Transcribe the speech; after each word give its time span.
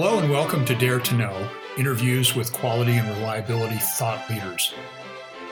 Hello 0.00 0.20
and 0.20 0.30
welcome 0.30 0.64
to 0.64 0.76
Dare 0.76 1.00
to 1.00 1.14
Know 1.16 1.50
interviews 1.76 2.36
with 2.36 2.52
quality 2.52 2.92
and 2.92 3.08
reliability 3.16 3.78
thought 3.78 4.30
leaders. 4.30 4.72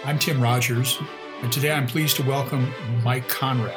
I'm 0.04 0.20
Tim 0.20 0.40
Rogers, 0.40 1.00
and 1.42 1.52
today 1.52 1.72
I'm 1.72 1.88
pleased 1.88 2.14
to 2.18 2.22
welcome 2.22 2.72
Mike 3.02 3.28
Konrad. 3.28 3.74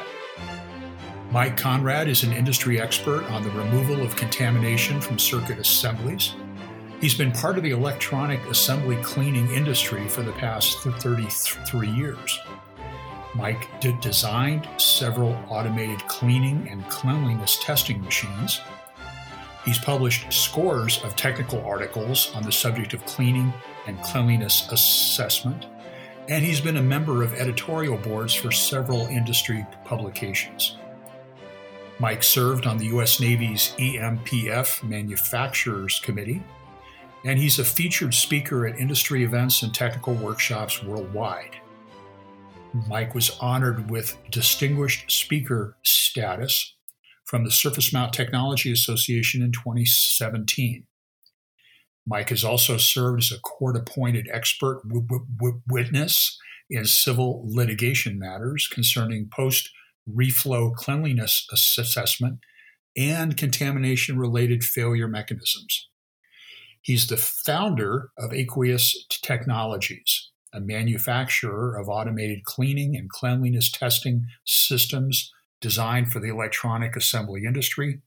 Mike 1.32 1.58
Konrad 1.58 2.08
is 2.08 2.22
an 2.22 2.34
industry 2.34 2.80
expert 2.80 3.24
on 3.32 3.42
the 3.42 3.50
removal 3.50 4.00
of 4.04 4.16
contamination 4.16 5.02
from 5.02 5.18
circuit 5.18 5.58
assemblies. 5.58 6.36
He's 7.02 7.18
been 7.18 7.32
part 7.32 7.58
of 7.58 7.64
the 7.64 7.72
electronic 7.72 8.40
assembly 8.46 8.98
cleaning 8.98 9.52
industry 9.52 10.08
for 10.08 10.22
the 10.22 10.34
past 10.34 10.78
33 10.82 11.90
years. 11.90 12.40
Mike 13.34 13.68
designed 14.02 14.68
several 14.78 15.36
automated 15.50 16.08
cleaning 16.08 16.68
and 16.70 16.88
cleanliness 16.90 17.58
testing 17.58 18.04
machines. 18.04 18.62
He's 19.66 19.78
published 19.78 20.32
scores 20.32 21.04
of 21.04 21.16
technical 21.16 21.64
articles 21.66 22.34
on 22.34 22.44
the 22.44 22.52
subject 22.52 22.94
of 22.94 23.06
cleaning 23.06 23.54
and 23.88 24.02
cleanliness 24.02 24.72
assessment, 24.72 25.68
and 26.28 26.44
he's 26.44 26.62
been 26.62 26.78
a 26.78 26.82
member 26.82 27.24
of 27.24 27.34
editorial 27.34 27.98
boards 27.98 28.34
for 28.34 28.52
several 28.52 29.08
industry 29.08 29.66
publications. 29.84 30.78
Mike 32.00 32.24
served 32.24 32.66
on 32.66 32.78
the 32.78 32.86
U.S. 32.86 33.20
Navy's 33.20 33.74
EMPF 33.78 34.84
Manufacturers 34.84 36.00
Committee, 36.00 36.42
and 37.26 37.38
he's 37.38 37.60
a 37.60 37.66
featured 37.66 38.14
speaker 38.14 38.66
at 38.66 38.80
industry 38.80 39.26
events 39.26 39.64
and 39.64 39.74
technical 39.74 40.14
workshops 40.14 40.82
worldwide. 40.82 41.58
Mike 42.88 43.14
was 43.14 43.38
honored 43.42 43.92
with 43.92 44.18
Distinguished 44.30 45.12
Speaker 45.12 45.76
status 45.84 46.76
from 47.30 47.44
the 47.44 47.52
Surface 47.52 47.94
Mount 47.94 48.12
Technology 48.12 48.72
Association 48.72 49.44
in 49.44 49.52
2017. 49.52 50.88
Mike 52.08 52.30
has 52.30 52.44
also 52.44 52.78
served 52.78 53.22
as 53.22 53.32
a 53.32 53.40
court 53.40 53.78
appointed 53.78 54.28
expert 54.34 54.82
w- 54.88 55.06
w- 55.38 55.62
witness 55.68 56.40
in 56.72 56.86
civil 56.86 57.44
litigation 57.46 58.18
matters 58.18 58.68
concerning 58.68 59.30
post 59.32 59.70
reflow 60.12 60.74
cleanliness 60.74 61.46
assessment 61.54 62.40
and 62.98 63.38
contamination 63.38 64.18
related 64.18 64.64
failure 64.64 65.08
mechanisms. 65.08 65.88
He's 66.82 67.06
the 67.06 67.18
founder 67.18 68.10
of 68.18 68.34
Aqueous 68.34 69.06
Technologies, 69.22 70.32
a 70.52 70.60
manufacturer 70.60 71.78
of 71.78 71.90
automated 71.90 72.44
cleaning 72.44 72.96
and 72.96 73.08
cleanliness 73.08 73.72
testing 73.72 74.26
systems 74.46 75.32
designed 75.62 76.12
for 76.12 76.20
the 76.20 76.30
electronic 76.30 76.96
assembly 76.96 77.46
industry. 77.46 78.02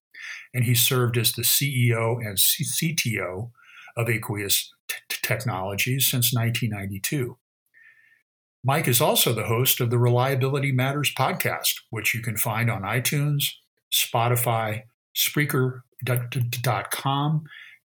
And 0.55 0.64
he 0.64 0.75
served 0.75 1.17
as 1.17 1.33
the 1.33 1.42
CEO 1.42 2.19
and 2.25 2.39
CTO 2.39 3.50
of 3.97 4.08
Aqueous 4.08 4.72
T- 4.89 4.97
Technologies 5.22 6.06
since 6.06 6.34
1992. 6.34 7.36
Mike 8.64 8.86
is 8.86 9.00
also 9.00 9.33
the 9.33 9.47
host 9.47 9.80
of 9.80 9.91
the 9.91 9.98
Reliability 9.98 10.70
Matters 10.70 11.12
podcast, 11.12 11.75
which 11.91 12.14
you 12.14 12.23
can 12.23 12.36
find 12.36 12.70
on 12.70 12.83
iTunes, 12.83 13.55
Spotify, 13.92 14.83
Spreaker.com, 15.17 15.83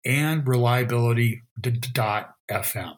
and 0.05 0.47
Reliability.fm. 0.47 2.93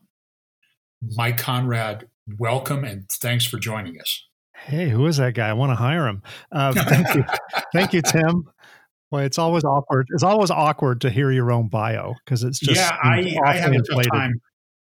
Mike 1.15 1.37
Konrad, 1.37 2.09
welcome 2.37 2.83
and 2.83 3.09
thanks 3.09 3.45
for 3.45 3.57
joining 3.57 3.97
us. 3.99 4.25
Hey, 4.65 4.89
who 4.89 5.05
is 5.07 5.17
that 5.17 5.33
guy? 5.33 5.49
I 5.49 5.53
want 5.53 5.71
to 5.71 5.75
hire 5.75 6.07
him. 6.07 6.21
Uh, 6.51 6.73
thank 6.73 7.15
you, 7.15 7.23
thank 7.73 7.93
you, 7.93 8.01
Tim. 8.01 8.43
Well, 9.11 9.23
it's 9.23 9.39
always 9.39 9.63
awkward. 9.63 10.07
It's 10.13 10.23
always 10.23 10.51
awkward 10.51 11.01
to 11.01 11.09
hear 11.09 11.31
your 11.31 11.51
own 11.51 11.67
bio 11.67 12.13
because 12.23 12.43
it's 12.43 12.59
just 12.59 12.79
yeah. 12.79 12.95
I, 13.01 13.37
I 13.43 13.57
have 13.57 13.71
a 13.71 13.81
tough 13.81 14.05
time. 14.11 14.41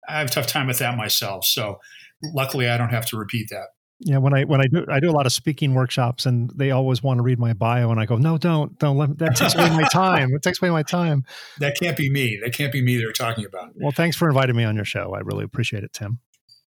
I 0.09 0.19
have 0.19 0.29
a 0.29 0.31
tough 0.31 0.47
time 0.47 0.67
with 0.67 0.79
that 0.79 0.97
myself. 0.97 1.45
So 1.45 1.79
luckily 2.23 2.69
I 2.69 2.77
don't 2.77 2.91
have 2.91 3.07
to 3.07 3.17
repeat 3.17 3.49
that. 3.51 3.67
Yeah, 4.01 4.19
when 4.19 4.35
I 4.35 4.45
when 4.45 4.61
I 4.61 4.67
do 4.67 4.85
I 4.89 4.99
do 4.99 5.09
a 5.09 5.13
lot 5.13 5.25
of 5.25 5.33
speaking 5.33 5.73
workshops, 5.73 6.27
and 6.27 6.51
they 6.55 6.73
always 6.73 7.03
want 7.03 7.19
to 7.19 7.23
read 7.23 7.39
my 7.39 7.53
bio, 7.53 7.91
and 7.91 8.01
I 8.01 8.07
go, 8.07 8.17
no, 8.17 8.37
don't, 8.37 8.77
don't. 8.79 8.97
Let, 8.97 9.17
that 9.19 9.37
takes 9.37 9.55
away 9.55 9.71
my 9.71 9.89
time. 9.89 10.35
It 10.35 10.43
takes 10.43 10.61
away 10.61 10.71
my 10.71 10.83
time. 10.83 11.25
That 11.61 11.79
can't 11.79 11.97
be 11.97 12.11
me. 12.11 12.39
That 12.43 12.53
can't 12.53 12.73
be 12.73 12.83
me. 12.83 12.97
They're 12.99 13.13
talking 13.13 13.47
about. 13.47 13.71
Well, 13.77 13.93
thanks 13.93 14.17
for 14.17 14.29
inviting 14.29 14.57
me 14.57 14.65
on 14.65 14.75
your 14.75 14.85
show. 14.85 15.15
I 15.15 15.21
really 15.21 15.45
appreciate 15.45 15.85
it, 15.85 15.93
Tim. 15.93 16.19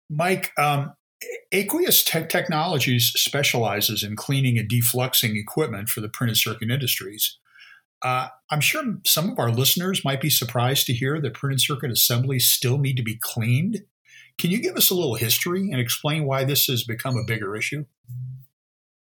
Mike, 0.09 0.52
um, 0.58 0.94
Aqueous 1.52 2.03
Te- 2.03 2.28
Technologies 2.28 3.12
specializes 3.16 4.03
in 4.03 4.16
cleaning 4.16 4.58
and 4.58 4.69
defluxing 4.69 5.38
equipment 5.38 5.90
for 5.90 6.02
the 6.02 6.09
printed 6.09 6.38
circuit 6.38 6.69
industries. 6.69 7.38
Uh, 8.03 8.28
I'm 8.52 8.62
sure 8.62 8.84
some 9.06 9.30
of 9.31 9.40
our 9.40 9.50
listeners 9.50 10.03
might 10.03 10.22
be 10.22 10.30
surprised 10.30 10.85
to 10.88 10.94
hear 10.94 11.19
that 11.22 11.34
printed 11.34 11.62
circuit 11.62 11.91
assemblies 11.91 12.47
still 12.47 12.78
need 12.78 12.97
to 12.97 13.03
be 13.03 13.18
cleaned. 13.22 13.84
Can 14.38 14.52
you 14.52 14.62
give 14.62 14.75
us 14.75 14.90
a 14.90 14.96
little 14.96 15.16
history 15.16 15.69
and 15.72 15.80
explain 15.80 16.25
why 16.25 16.44
this 16.44 16.66
has 16.66 16.84
become 16.84 17.16
a 17.16 17.25
bigger 17.25 17.56
issue? 17.56 17.85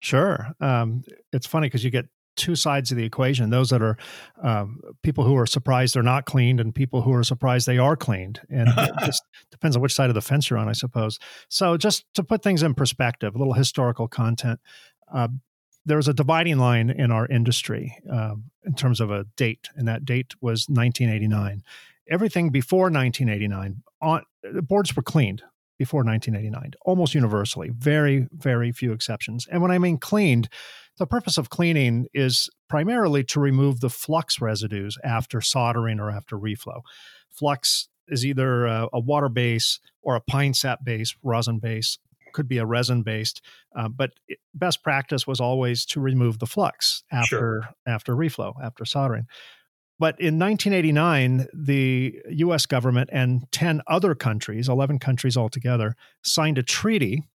Sure. 0.02 0.48
Um, 0.60 1.04
it's 1.32 1.46
funny 1.46 1.68
because 1.68 1.84
you 1.84 1.92
get 1.92 2.08
two 2.36 2.56
sides 2.56 2.92
of 2.92 2.98
the 2.98 3.04
equation 3.04 3.50
those 3.50 3.70
that 3.70 3.82
are 3.82 3.98
um, 4.42 4.80
people 5.04 5.24
who 5.24 5.36
are 5.36 5.46
surprised 5.46 5.94
they're 5.94 6.04
not 6.04 6.26
cleaned 6.26 6.60
and 6.60 6.74
people 6.74 7.02
who 7.02 7.14
are 7.14 7.24
surprised 7.24 7.68
they 7.68 7.78
are 7.78 7.96
cleaned. 7.96 8.40
And 8.50 8.70
it 8.78 8.92
just 9.06 9.24
depends 9.52 9.76
on 9.76 9.82
which 9.82 9.94
side 9.94 10.10
of 10.10 10.16
the 10.16 10.22
fence 10.22 10.50
you're 10.50 10.60
on 10.60 10.70
i 10.70 10.74
suppose. 10.74 11.20
So 11.50 11.78
just 11.78 12.06
to 12.16 12.24
put 12.24 12.44
things 12.44 12.64
in 12.64 12.74
perspective 12.74 13.36
a 13.36 13.38
little 13.38 13.54
historical 13.54 14.08
content 14.08 14.60
uh, 15.14 15.28
there 15.86 15.98
was 15.98 16.08
a 16.08 16.14
dividing 16.14 16.58
line 16.58 16.90
in 16.90 17.12
our 17.12 17.26
industry 17.28 17.98
um, 18.12 18.46
in 18.64 18.74
terms 18.74 19.00
of 19.00 19.10
a 19.10 19.26
date 19.36 19.70
and 19.76 19.88
that 19.88 20.06
date 20.06 20.34
was 20.42 20.68
1989 20.70 21.64
everything 22.10 22.50
before 22.50 22.86
1989 22.86 23.84
on 24.02 24.24
the 24.44 24.62
boards 24.62 24.96
were 24.96 25.04
cleaned 25.04 25.44
before 25.78 26.04
1989 26.04 26.74
almost 26.82 27.16
universally 27.16 27.70
very 27.70 28.28
very 28.32 28.72
few 28.72 28.92
exceptions. 28.92 29.48
And 29.50 29.62
when 29.62 29.72
i 29.72 29.80
mean 29.80 29.98
cleaned 29.98 30.50
the 31.00 31.08
purpose 31.08 31.38
of 31.38 31.50
cleaning 31.50 32.08
is 32.14 32.50
primarily 32.70 33.24
to 33.24 33.40
remove 33.40 33.80
the 33.80 33.90
flux 33.90 34.40
residues 34.40 34.98
after 35.04 35.42
soldering 35.42 36.00
or 36.00 36.12
after 36.12 36.38
reflow 36.38 36.82
flux 37.30 37.90
is 38.08 38.26
either 38.26 38.66
a, 38.66 38.88
a 38.94 39.00
water 39.00 39.30
base 39.30 39.80
or 40.02 40.16
a 40.16 40.22
pine 40.22 40.54
sap 40.54 40.84
base 40.84 41.16
rosin 41.24 41.60
base 41.60 41.98
could 42.34 42.48
be 42.48 42.60
a 42.60 42.66
resin 42.66 43.02
based 43.02 43.42
uh, 43.76 43.88
but 43.88 44.12
it, 44.28 44.38
best 44.54 44.84
practice 44.84 45.26
was 45.26 45.40
always 45.40 45.86
to 45.86 46.00
remove 46.00 46.38
the 46.38 46.46
flux 46.46 47.04
after 47.12 47.28
sure. 47.64 47.70
after 47.88 48.16
reflow 48.16 48.54
after 48.64 48.86
soldering 48.86 49.26
but 50.00 50.18
in 50.18 50.40
1989, 50.40 51.48
the 51.54 52.22
US 52.30 52.66
government 52.66 53.10
and 53.12 53.52
10 53.52 53.82
other 53.86 54.16
countries, 54.16 54.70
11 54.70 55.00
countries 55.00 55.36
altogether, 55.36 55.94
signed 56.24 56.58
a 56.58 56.64
treaty 56.64 57.28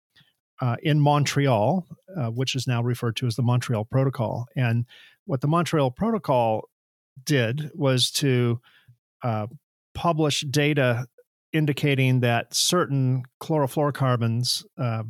uh, 0.63 0.77
in 0.81 0.97
Montreal, 0.97 1.85
uh, 2.17 2.27
which 2.27 2.55
is 2.55 2.67
now 2.67 2.81
referred 2.81 3.17
to 3.17 3.27
as 3.27 3.35
the 3.35 3.41
Montreal 3.41 3.83
Protocol. 3.83 4.45
And 4.55 4.85
what 5.25 5.41
the 5.41 5.47
Montreal 5.47 5.91
Protocol 5.91 6.69
did 7.25 7.69
was 7.75 8.09
to 8.11 8.61
uh, 9.23 9.47
publish 9.93 10.39
data 10.49 11.05
indicating 11.51 12.21
that 12.21 12.53
certain 12.53 13.23
chlorofluorocarbons, 13.41 14.63
uh, 14.77 15.03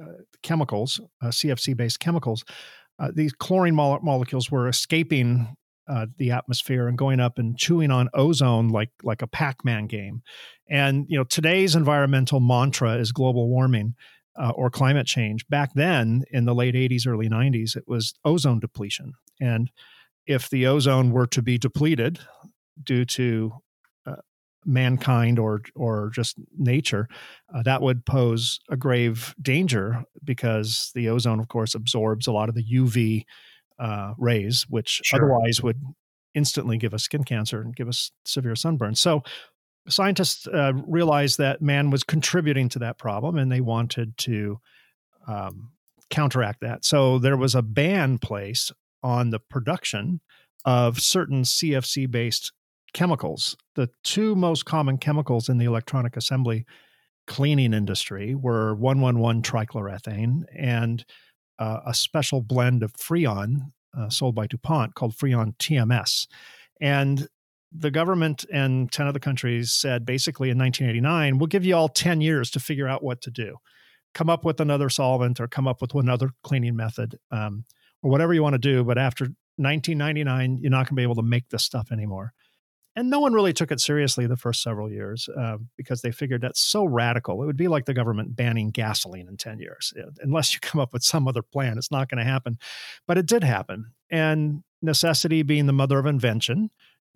uh, 0.00 0.04
chemicals, 0.44 1.00
uh, 1.20 1.26
CFC 1.26 1.76
based 1.76 1.98
chemicals, 1.98 2.44
these 3.14 3.32
chlorine 3.32 3.74
mo- 3.74 3.98
molecules 4.02 4.48
were 4.50 4.68
escaping 4.68 5.56
uh, 5.88 6.06
the 6.18 6.30
atmosphere 6.30 6.86
and 6.86 6.96
going 6.96 7.18
up 7.18 7.38
and 7.38 7.58
chewing 7.58 7.90
on 7.90 8.08
ozone 8.14 8.68
like 8.68 8.90
like 9.02 9.22
a 9.22 9.26
Pac-Man 9.26 9.86
game. 9.86 10.22
And 10.68 11.06
you 11.08 11.18
know 11.18 11.24
today's 11.24 11.74
environmental 11.74 12.38
mantra 12.38 12.94
is 12.94 13.10
global 13.10 13.48
warming 13.48 13.94
uh, 14.36 14.50
or 14.50 14.70
climate 14.70 15.06
change. 15.06 15.46
Back 15.48 15.72
then, 15.74 16.24
in 16.30 16.44
the 16.44 16.54
late 16.54 16.74
'80s, 16.74 17.06
early 17.06 17.28
'90s, 17.28 17.76
it 17.76 17.84
was 17.86 18.14
ozone 18.24 18.60
depletion. 18.60 19.14
And 19.40 19.70
if 20.26 20.48
the 20.50 20.66
ozone 20.66 21.10
were 21.10 21.26
to 21.28 21.42
be 21.42 21.58
depleted 21.58 22.20
due 22.82 23.04
to 23.04 23.52
uh, 24.06 24.16
mankind 24.64 25.38
or 25.38 25.62
or 25.74 26.10
just 26.14 26.36
nature, 26.56 27.08
uh, 27.54 27.62
that 27.62 27.82
would 27.82 28.06
pose 28.06 28.60
a 28.70 28.76
grave 28.76 29.34
danger 29.40 30.04
because 30.22 30.90
the 30.94 31.08
ozone, 31.08 31.40
of 31.40 31.48
course, 31.48 31.74
absorbs 31.74 32.26
a 32.26 32.32
lot 32.32 32.48
of 32.48 32.54
the 32.54 32.64
UV 32.64 33.24
uh, 33.78 34.14
rays, 34.18 34.66
which 34.68 35.00
sure. 35.04 35.18
otherwise 35.18 35.62
would 35.62 35.80
instantly 36.34 36.78
give 36.78 36.94
us 36.94 37.02
skin 37.02 37.24
cancer 37.24 37.60
and 37.60 37.74
give 37.74 37.88
us 37.88 38.12
severe 38.24 38.54
sunburn. 38.54 38.94
So 38.94 39.22
scientists 39.88 40.46
uh, 40.46 40.72
realized 40.86 41.38
that 41.38 41.62
man 41.62 41.90
was 41.90 42.02
contributing 42.02 42.68
to 42.70 42.78
that 42.80 42.98
problem 42.98 43.36
and 43.36 43.50
they 43.50 43.60
wanted 43.60 44.16
to 44.18 44.60
um, 45.26 45.72
counteract 46.10 46.60
that. 46.60 46.84
So 46.84 47.18
there 47.18 47.36
was 47.36 47.54
a 47.54 47.62
ban 47.62 48.18
placed 48.18 48.72
on 49.02 49.30
the 49.30 49.38
production 49.38 50.20
of 50.64 51.00
certain 51.00 51.42
CFC 51.42 52.10
based 52.10 52.52
chemicals. 52.92 53.56
The 53.76 53.90
two 54.02 54.34
most 54.34 54.64
common 54.64 54.98
chemicals 54.98 55.48
in 55.48 55.58
the 55.58 55.64
electronic 55.64 56.16
assembly 56.16 56.66
cleaning 57.26 57.72
industry 57.72 58.34
were 58.34 58.74
111 58.74 59.42
trichloroethane 59.42 60.44
and 60.56 61.04
uh, 61.58 61.80
a 61.86 61.94
special 61.94 62.42
blend 62.42 62.82
of 62.82 62.92
Freon 62.94 63.72
uh, 63.96 64.08
sold 64.08 64.34
by 64.34 64.46
DuPont 64.46 64.94
called 64.94 65.14
Freon 65.14 65.56
TMS. 65.58 66.26
And 66.80 67.28
the 67.72 67.90
government 67.90 68.44
and 68.52 68.90
10 68.90 69.06
other 69.06 69.18
countries 69.18 69.72
said 69.72 70.04
basically 70.04 70.50
in 70.50 70.58
1989, 70.58 71.38
we'll 71.38 71.46
give 71.46 71.64
you 71.64 71.76
all 71.76 71.88
10 71.88 72.20
years 72.20 72.50
to 72.50 72.60
figure 72.60 72.88
out 72.88 73.02
what 73.02 73.20
to 73.22 73.30
do. 73.30 73.56
Come 74.12 74.28
up 74.28 74.44
with 74.44 74.60
another 74.60 74.88
solvent 74.88 75.40
or 75.40 75.46
come 75.46 75.68
up 75.68 75.80
with 75.80 75.94
another 75.94 76.30
cleaning 76.42 76.74
method 76.74 77.18
um, 77.30 77.64
or 78.02 78.10
whatever 78.10 78.34
you 78.34 78.42
want 78.42 78.54
to 78.54 78.58
do. 78.58 78.82
But 78.82 78.98
after 78.98 79.26
1999, 79.56 80.58
you're 80.58 80.70
not 80.70 80.78
going 80.78 80.86
to 80.86 80.94
be 80.94 81.02
able 81.02 81.14
to 81.16 81.22
make 81.22 81.48
this 81.50 81.64
stuff 81.64 81.92
anymore. 81.92 82.32
And 82.96 83.08
no 83.08 83.20
one 83.20 83.32
really 83.32 83.52
took 83.52 83.70
it 83.70 83.80
seriously 83.80 84.26
the 84.26 84.36
first 84.36 84.62
several 84.62 84.90
years 84.90 85.28
uh, 85.38 85.58
because 85.76 86.02
they 86.02 86.10
figured 86.10 86.40
that's 86.40 86.60
so 86.60 86.84
radical. 86.84 87.40
It 87.40 87.46
would 87.46 87.56
be 87.56 87.68
like 87.68 87.84
the 87.84 87.94
government 87.94 88.34
banning 88.34 88.70
gasoline 88.70 89.28
in 89.28 89.36
10 89.36 89.60
years. 89.60 89.94
Unless 90.20 90.54
you 90.54 90.60
come 90.62 90.80
up 90.80 90.92
with 90.92 91.04
some 91.04 91.28
other 91.28 91.42
plan, 91.42 91.78
it's 91.78 91.92
not 91.92 92.08
going 92.08 92.18
to 92.18 92.30
happen. 92.30 92.58
But 93.06 93.16
it 93.16 93.26
did 93.26 93.44
happen. 93.44 93.92
And 94.10 94.64
necessity 94.82 95.42
being 95.42 95.66
the 95.66 95.72
mother 95.72 95.98
of 95.98 96.06
invention, 96.06 96.70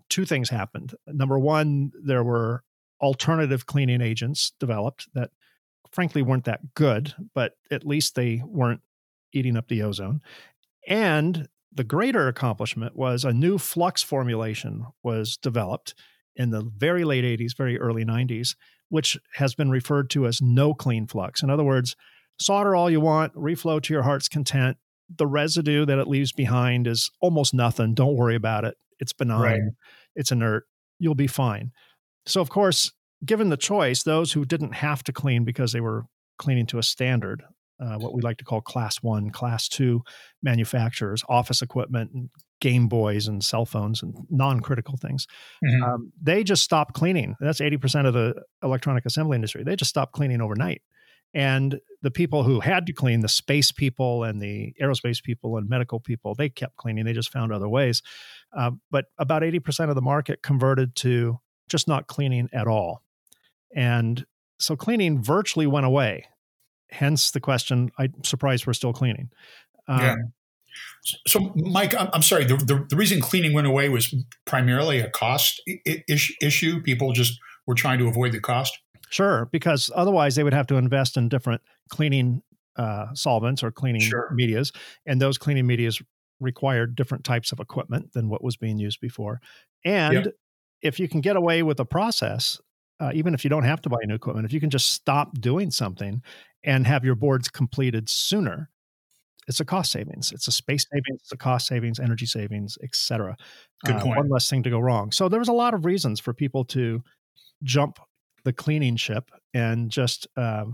two 0.09 0.25
things 0.25 0.49
happened. 0.49 0.93
Number 1.07 1.37
one, 1.39 1.91
there 2.03 2.23
were 2.23 2.63
alternative 3.01 3.65
cleaning 3.65 4.01
agents 4.01 4.53
developed 4.59 5.07
that 5.13 5.31
frankly 5.91 6.21
weren't 6.21 6.45
that 6.45 6.73
good, 6.73 7.13
but 7.33 7.53
at 7.71 7.85
least 7.85 8.15
they 8.15 8.41
weren't 8.45 8.81
eating 9.33 9.57
up 9.57 9.67
the 9.67 9.81
ozone. 9.81 10.21
And 10.87 11.47
the 11.73 11.83
greater 11.83 12.27
accomplishment 12.27 12.95
was 12.95 13.25
a 13.25 13.33
new 13.33 13.57
flux 13.57 14.01
formulation 14.01 14.85
was 15.03 15.37
developed 15.37 15.93
in 16.35 16.51
the 16.51 16.69
very 16.77 17.03
late 17.03 17.23
80s, 17.23 17.55
very 17.55 17.79
early 17.79 18.05
90s, 18.05 18.55
which 18.89 19.17
has 19.35 19.55
been 19.55 19.69
referred 19.69 20.09
to 20.11 20.25
as 20.25 20.41
no 20.41 20.73
clean 20.73 21.07
flux. 21.07 21.43
In 21.43 21.49
other 21.49 21.63
words, 21.63 21.95
solder 22.39 22.75
all 22.75 22.89
you 22.89 23.01
want, 23.01 23.33
reflow 23.33 23.81
to 23.81 23.93
your 23.93 24.03
heart's 24.03 24.29
content. 24.29 24.77
The 25.13 25.27
residue 25.27 25.85
that 25.85 25.99
it 25.99 26.07
leaves 26.07 26.31
behind 26.31 26.87
is 26.87 27.11
almost 27.21 27.53
nothing. 27.53 27.93
Don't 27.93 28.15
worry 28.15 28.35
about 28.35 28.65
it. 28.65 28.75
It's 28.99 29.13
benign, 29.13 29.41
right. 29.41 29.61
it's 30.15 30.31
inert. 30.31 30.65
You'll 30.99 31.15
be 31.15 31.27
fine. 31.27 31.71
So, 32.25 32.41
of 32.41 32.49
course, 32.49 32.91
given 33.23 33.49
the 33.49 33.57
choice, 33.57 34.03
those 34.03 34.33
who 34.33 34.45
didn't 34.45 34.73
have 34.73 35.03
to 35.03 35.13
clean 35.13 35.43
because 35.43 35.73
they 35.73 35.81
were 35.81 36.05
cleaning 36.37 36.65
to 36.67 36.79
a 36.79 36.83
standard, 36.83 37.43
uh, 37.79 37.97
what 37.97 38.13
we 38.13 38.21
like 38.21 38.37
to 38.37 38.45
call 38.45 38.61
class 38.61 38.97
one, 39.01 39.29
class 39.29 39.67
two 39.67 40.01
manufacturers, 40.41 41.23
office 41.27 41.61
equipment, 41.61 42.11
and 42.13 42.29
Game 42.61 42.87
Boys 42.87 43.27
and 43.27 43.43
cell 43.43 43.65
phones 43.65 44.01
and 44.01 44.15
non 44.29 44.61
critical 44.61 44.97
things. 44.97 45.27
Mm-hmm. 45.63 45.83
Um, 45.83 46.11
they 46.21 46.43
just 46.43 46.63
stopped 46.63 46.93
cleaning. 46.93 47.35
That's 47.39 47.59
80% 47.59 48.07
of 48.07 48.13
the 48.13 48.41
electronic 48.63 49.05
assembly 49.05 49.35
industry. 49.35 49.63
They 49.63 49.75
just 49.75 49.89
stopped 49.89 50.13
cleaning 50.13 50.41
overnight. 50.41 50.81
And 51.33 51.81
the 52.01 52.11
people 52.11 52.43
who 52.43 52.61
had 52.61 52.85
to 52.85 52.93
clean, 52.93 53.19
the 53.19 53.27
space 53.27 53.73
people 53.73 54.23
and 54.23 54.41
the 54.41 54.73
aerospace 54.81 55.21
people 55.21 55.57
and 55.57 55.67
medical 55.67 55.99
people, 55.99 56.33
they 56.33 56.47
kept 56.47 56.77
cleaning. 56.77 57.03
They 57.03 57.11
just 57.11 57.31
found 57.31 57.51
other 57.51 57.67
ways. 57.67 58.01
Uh, 58.55 58.71
but 58.89 59.05
about 59.17 59.41
80% 59.41 59.89
of 59.89 59.95
the 59.95 60.01
market 60.01 60.41
converted 60.41 60.95
to 60.97 61.39
just 61.69 61.87
not 61.87 62.07
cleaning 62.07 62.49
at 62.53 62.67
all. 62.67 63.01
And 63.75 64.25
so 64.59 64.75
cleaning 64.75 65.21
virtually 65.21 65.67
went 65.67 65.85
away. 65.85 66.25
Hence 66.91 67.31
the 67.31 67.41
question 67.41 67.91
I'm 67.97 68.23
surprised 68.23 68.65
we're 68.65 68.73
still 68.73 68.93
cleaning. 68.93 69.29
Um, 69.87 69.99
yeah. 69.99 70.15
So, 71.27 71.53
Mike, 71.55 71.93
I'm 71.97 72.21
sorry. 72.21 72.45
The, 72.45 72.57
the, 72.57 72.85
the, 72.89 72.95
reason 72.95 73.21
cleaning 73.21 73.53
went 73.53 73.67
away 73.67 73.89
was 73.89 74.13
primarily 74.45 74.99
a 74.99 75.09
cost 75.09 75.61
issue. 76.41 76.81
People 76.81 77.13
just 77.13 77.39
were 77.65 77.75
trying 77.75 77.99
to 77.99 78.07
avoid 78.07 78.31
the 78.31 78.39
cost. 78.39 78.77
Sure, 79.09 79.47
because 79.51 79.91
otherwise 79.95 80.35
they 80.35 80.43
would 80.43 80.53
have 80.53 80.67
to 80.67 80.75
invest 80.75 81.15
in 81.15 81.29
different 81.29 81.61
cleaning 81.89 82.41
uh, 82.75 83.07
solvents 83.13 83.63
or 83.63 83.71
cleaning 83.71 84.01
sure. 84.01 84.29
medias, 84.33 84.71
and 85.05 85.21
those 85.21 85.37
cleaning 85.37 85.67
medias 85.67 86.01
required 86.39 86.95
different 86.95 87.23
types 87.23 87.51
of 87.51 87.59
equipment 87.59 88.13
than 88.13 88.29
what 88.29 88.43
was 88.43 88.57
being 88.57 88.77
used 88.77 88.99
before. 88.99 89.41
And 89.83 90.25
yep. 90.25 90.33
if 90.81 90.99
you 90.99 91.07
can 91.07 91.21
get 91.21 91.35
away 91.35 91.63
with 91.63 91.79
a 91.79 91.85
process, 91.85 92.59
uh, 92.99 93.11
even 93.13 93.33
if 93.33 93.43
you 93.43 93.49
don't 93.49 93.63
have 93.63 93.81
to 93.81 93.89
buy 93.89 93.97
new 94.05 94.15
equipment, 94.15 94.45
if 94.45 94.53
you 94.53 94.59
can 94.59 94.69
just 94.69 94.91
stop 94.91 95.39
doing 95.39 95.71
something 95.71 96.21
and 96.63 96.87
have 96.87 97.05
your 97.05 97.15
boards 97.15 97.49
completed 97.49 98.09
sooner, 98.09 98.69
it's 99.47 99.59
a 99.59 99.65
cost 99.65 99.91
savings. 99.91 100.31
It's 100.31 100.47
a 100.47 100.51
space 100.51 100.85
savings, 100.91 101.21
it's 101.21 101.31
a 101.31 101.37
cost 101.37 101.67
savings, 101.67 101.99
energy 101.99 102.25
savings, 102.25 102.77
etc. 102.83 103.37
Good 103.85 103.95
uh, 103.95 104.01
point. 104.01 104.17
Uh, 104.17 104.21
one 104.21 104.29
less 104.29 104.49
thing 104.49 104.63
to 104.63 104.69
go 104.69 104.79
wrong. 104.79 105.11
So 105.11 105.29
there 105.29 105.39
was 105.39 105.49
a 105.49 105.53
lot 105.53 105.73
of 105.73 105.85
reasons 105.85 106.19
for 106.19 106.33
people 106.33 106.65
to 106.65 107.03
jump 107.63 107.99
the 108.43 108.53
cleaning 108.53 108.95
ship 108.95 109.31
and 109.53 109.89
just 109.89 110.27
uh, 110.35 110.65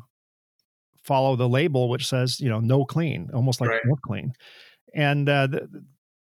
follow 1.04 1.36
the 1.36 1.50
label 1.50 1.90
which 1.90 2.08
says 2.08 2.40
you 2.40 2.50
know 2.50 2.60
no 2.60 2.86
clean, 2.86 3.30
almost 3.34 3.60
like 3.60 3.70
right. 3.70 3.82
no 3.86 3.96
clean. 4.06 4.34
And 4.94 5.28
uh, 5.30 5.48
the, 5.48 5.84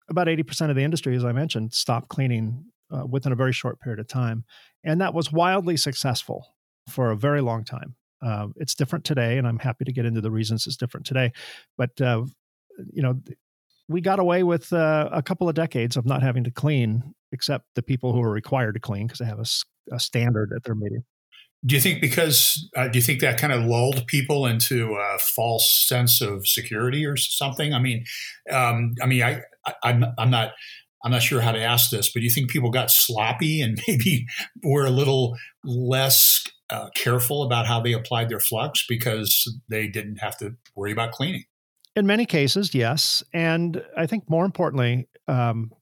about 0.08 0.28
eighty 0.28 0.42
percent 0.42 0.70
of 0.70 0.76
the 0.76 0.84
industry, 0.84 1.16
as 1.16 1.24
I 1.24 1.32
mentioned, 1.32 1.72
stopped 1.72 2.08
cleaning 2.08 2.64
uh, 2.90 3.06
within 3.06 3.32
a 3.32 3.36
very 3.36 3.52
short 3.52 3.80
period 3.80 4.00
of 4.00 4.08
time, 4.08 4.44
and 4.84 5.00
that 5.00 5.14
was 5.14 5.32
wildly 5.32 5.76
successful 5.76 6.54
for 6.88 7.10
a 7.10 7.16
very 7.16 7.40
long 7.40 7.64
time. 7.64 7.94
Uh, 8.22 8.48
it's 8.56 8.74
different 8.74 9.04
today, 9.04 9.38
and 9.38 9.46
I'm 9.46 9.58
happy 9.58 9.84
to 9.84 9.92
get 9.92 10.04
into 10.04 10.20
the 10.20 10.30
reasons 10.30 10.66
it's 10.66 10.76
different 10.76 11.06
today. 11.06 11.32
But 11.78 12.00
uh, 12.00 12.24
you 12.92 13.02
know, 13.02 13.20
we 13.88 14.00
got 14.00 14.18
away 14.18 14.42
with 14.42 14.72
uh, 14.72 15.08
a 15.12 15.22
couple 15.22 15.48
of 15.48 15.54
decades 15.54 15.96
of 15.96 16.06
not 16.06 16.22
having 16.22 16.44
to 16.44 16.50
clean, 16.50 17.14
except 17.32 17.66
the 17.74 17.82
people 17.82 18.12
who 18.12 18.22
are 18.22 18.30
required 18.30 18.74
to 18.74 18.80
clean 18.80 19.06
because 19.06 19.18
they 19.18 19.24
have 19.24 19.40
a, 19.40 19.94
a, 19.94 19.98
standard 19.98 20.52
at 20.54 20.62
their 20.64 20.74
meeting. 20.74 21.02
Do 21.64 21.74
you 21.74 21.80
think 21.80 22.00
because 22.00 22.70
uh, 22.74 22.88
do 22.88 22.98
you 22.98 23.02
think 23.02 23.20
that 23.20 23.38
kind 23.38 23.52
of 23.52 23.64
lulled 23.64 24.06
people 24.06 24.46
into 24.46 24.94
a 24.94 25.18
false 25.18 25.70
sense 25.70 26.22
of 26.22 26.46
security 26.46 27.04
or 27.04 27.16
something? 27.16 27.74
I 27.74 27.78
mean, 27.78 28.04
um, 28.50 28.94
I 29.02 29.06
mean, 29.06 29.22
I, 29.22 29.42
I 29.66 29.74
I'm 29.84 30.04
I'm 30.18 30.30
not 30.30 30.52
I'm 31.04 31.10
not 31.10 31.22
sure 31.22 31.40
how 31.40 31.52
to 31.52 31.62
ask 31.62 31.90
this, 31.90 32.10
but 32.12 32.20
do 32.20 32.24
you 32.24 32.30
think 32.30 32.50
people 32.50 32.70
got 32.70 32.90
sloppy 32.90 33.60
and 33.60 33.78
maybe 33.88 34.26
were 34.62 34.86
a 34.86 34.90
little 34.90 35.36
less 35.64 36.44
uh, 36.70 36.88
careful 36.94 37.42
about 37.42 37.66
how 37.66 37.80
they 37.80 37.92
applied 37.92 38.28
their 38.28 38.40
flux 38.40 38.84
because 38.88 39.52
they 39.68 39.88
didn't 39.88 40.16
have 40.16 40.38
to 40.38 40.56
worry 40.74 40.92
about 40.92 41.12
cleaning. 41.12 41.44
In 41.96 42.06
many 42.06 42.24
cases, 42.24 42.74
yes. 42.74 43.24
And 43.32 43.82
I 43.96 44.06
think 44.06 44.30
more 44.30 44.44
importantly, 44.44 45.08
um, 45.26 45.72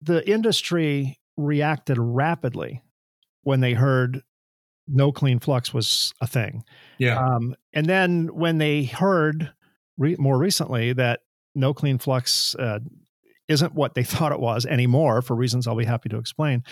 the 0.00 0.28
industry 0.28 1.20
reacted 1.36 1.98
rapidly 1.98 2.82
when 3.42 3.60
they 3.60 3.74
heard 3.74 4.22
no 4.92 5.12
clean 5.12 5.38
flux 5.38 5.72
was 5.72 6.12
a 6.20 6.26
thing. 6.26 6.64
Yeah. 6.98 7.18
Um, 7.18 7.54
and 7.72 7.86
then 7.86 8.28
when 8.34 8.58
they 8.58 8.84
heard 8.84 9.52
re- 9.98 10.16
more 10.18 10.38
recently 10.38 10.92
that 10.94 11.20
no 11.54 11.72
clean 11.74 11.98
flux 11.98 12.54
uh, 12.56 12.80
isn't 13.48 13.74
what 13.74 13.94
they 13.94 14.02
thought 14.04 14.32
it 14.32 14.40
was 14.40 14.66
anymore, 14.66 15.22
for 15.22 15.34
reasons 15.36 15.66
I'll 15.66 15.76
be 15.76 15.84
happy 15.84 16.08
to 16.08 16.18
explain, 16.18 16.64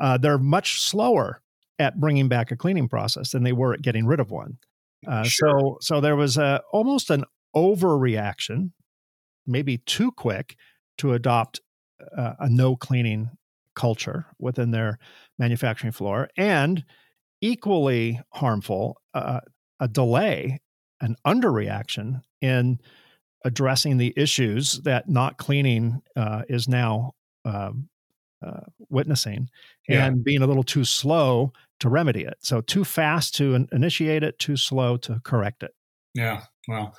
uh, 0.00 0.18
they're 0.18 0.38
much 0.38 0.80
slower 0.80 1.42
at 1.78 2.00
bringing 2.00 2.28
back 2.28 2.50
a 2.50 2.56
cleaning 2.56 2.88
process 2.88 3.32
than 3.32 3.42
they 3.42 3.52
were 3.52 3.74
at 3.74 3.82
getting 3.82 4.06
rid 4.06 4.20
of 4.20 4.30
one. 4.30 4.58
Uh, 5.06 5.24
sure. 5.24 5.60
So, 5.60 5.78
so 5.80 6.00
there 6.00 6.16
was 6.16 6.38
a 6.38 6.62
almost 6.72 7.10
an 7.10 7.24
overreaction, 7.54 8.70
maybe 9.46 9.78
too 9.78 10.10
quick, 10.10 10.56
to 10.98 11.12
adopt 11.12 11.60
uh, 12.16 12.34
a 12.38 12.48
no 12.48 12.76
cleaning 12.76 13.30
culture 13.74 14.26
within 14.38 14.70
their 14.70 14.98
manufacturing 15.38 15.92
floor, 15.92 16.30
and 16.36 16.84
equally 17.40 18.20
harmful, 18.32 19.00
uh, 19.14 19.40
a 19.80 19.88
delay, 19.88 20.60
an 21.00 21.16
underreaction 21.26 22.22
in 22.40 22.78
addressing 23.44 23.98
the 23.98 24.12
issues 24.16 24.80
that 24.82 25.08
not 25.08 25.38
cleaning 25.38 26.00
uh, 26.16 26.42
is 26.48 26.68
now 26.68 27.12
um, 27.44 27.88
uh, 28.44 28.60
witnessing 28.88 29.48
yeah. 29.88 30.06
and 30.06 30.24
being 30.24 30.42
a 30.42 30.46
little 30.46 30.64
too 30.64 30.84
slow 30.84 31.52
to 31.80 31.88
remedy 31.88 32.22
it. 32.22 32.36
So 32.40 32.60
too 32.60 32.84
fast 32.84 33.34
to 33.36 33.54
in- 33.54 33.68
initiate 33.72 34.22
it, 34.22 34.38
too 34.38 34.56
slow 34.56 34.96
to 34.98 35.20
correct 35.24 35.62
it. 35.62 35.72
Yeah. 36.14 36.42
Well, 36.66 36.96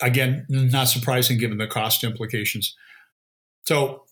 again, 0.00 0.46
not 0.48 0.84
surprising 0.84 1.38
given 1.38 1.58
the 1.58 1.66
cost 1.66 2.04
implications. 2.04 2.76
So 3.66 4.04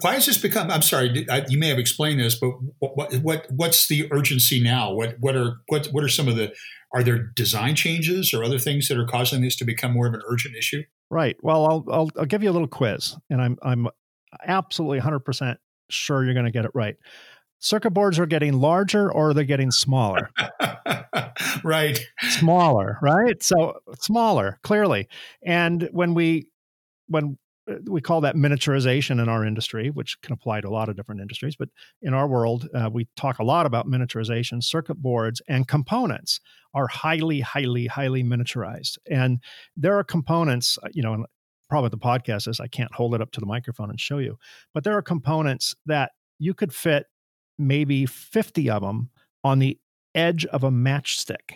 why 0.00 0.14
has 0.14 0.26
this 0.26 0.38
become? 0.38 0.70
I'm 0.70 0.82
sorry, 0.82 1.26
you 1.48 1.58
may 1.58 1.68
have 1.68 1.78
explained 1.78 2.20
this, 2.20 2.38
but 2.38 2.50
what, 2.78 3.14
what 3.14 3.46
what's 3.50 3.88
the 3.88 4.08
urgency 4.12 4.62
now? 4.62 4.92
What 4.92 5.16
what 5.20 5.36
are 5.36 5.56
what 5.68 5.86
what 5.86 6.04
are 6.04 6.08
some 6.08 6.28
of 6.28 6.36
the 6.36 6.54
are 6.94 7.02
there 7.02 7.18
design 7.18 7.74
changes 7.74 8.32
or 8.32 8.44
other 8.44 8.58
things 8.58 8.88
that 8.88 8.98
are 8.98 9.06
causing 9.06 9.42
this 9.42 9.56
to 9.56 9.64
become 9.64 9.92
more 9.92 10.06
of 10.06 10.14
an 10.14 10.22
urgent 10.28 10.54
issue? 10.56 10.82
Right. 11.10 11.36
Well, 11.42 11.66
I'll 11.66 11.84
I'll, 11.90 12.10
I'll 12.18 12.26
give 12.26 12.42
you 12.42 12.50
a 12.50 12.52
little 12.52 12.68
quiz, 12.68 13.16
and 13.30 13.42
I'm 13.42 13.58
I'm 13.62 13.88
absolutely 14.46 14.98
100 14.98 15.20
percent 15.20 15.58
sure 15.90 16.24
you're 16.24 16.34
going 16.34 16.46
to 16.46 16.52
get 16.52 16.64
it 16.64 16.70
right. 16.74 16.96
Circuit 17.58 17.90
boards 17.90 18.18
are 18.18 18.26
getting 18.26 18.52
larger 18.54 19.10
or 19.10 19.32
they're 19.32 19.44
getting 19.44 19.70
smaller. 19.70 20.30
right. 21.64 21.98
Smaller, 22.28 22.98
right? 23.00 23.42
So 23.42 23.78
smaller, 24.00 24.58
clearly. 24.62 25.08
And 25.42 25.88
when 25.92 26.14
we 26.14 26.48
when 27.08 27.38
we 27.86 28.00
call 28.00 28.20
that 28.20 28.36
miniaturization 28.36 29.22
in 29.22 29.28
our 29.28 29.44
industry, 29.44 29.90
which 29.90 30.20
can 30.20 30.32
apply 30.32 30.60
to 30.60 30.68
a 30.68 30.70
lot 30.70 30.88
of 30.88 30.96
different 30.96 31.20
industries. 31.20 31.56
But 31.56 31.70
in 32.02 32.12
our 32.12 32.28
world, 32.28 32.68
uh, 32.74 32.90
we 32.92 33.08
talk 33.16 33.38
a 33.38 33.44
lot 33.44 33.66
about 33.66 33.86
miniaturization. 33.86 34.62
Circuit 34.62 34.96
boards 34.96 35.40
and 35.48 35.66
components 35.66 36.40
are 36.74 36.86
highly, 36.88 37.40
highly, 37.40 37.86
highly 37.86 38.22
miniaturized. 38.22 38.98
And 39.10 39.38
there 39.76 39.98
are 39.98 40.04
components, 40.04 40.78
uh, 40.82 40.88
you 40.92 41.02
know, 41.02 41.24
problem 41.68 41.90
with 41.90 42.00
the 42.00 42.06
podcast 42.06 42.48
is 42.48 42.60
I 42.60 42.68
can't 42.68 42.94
hold 42.94 43.14
it 43.14 43.20
up 43.20 43.32
to 43.32 43.40
the 43.40 43.46
microphone 43.46 43.90
and 43.90 43.98
show 43.98 44.18
you. 44.18 44.38
But 44.72 44.84
there 44.84 44.96
are 44.96 45.02
components 45.02 45.74
that 45.86 46.12
you 46.38 46.54
could 46.54 46.72
fit 46.72 47.06
maybe 47.58 48.06
50 48.06 48.70
of 48.70 48.82
them 48.82 49.10
on 49.42 49.58
the 49.58 49.78
edge 50.14 50.44
of 50.46 50.64
a 50.64 50.70
matchstick, 50.70 51.54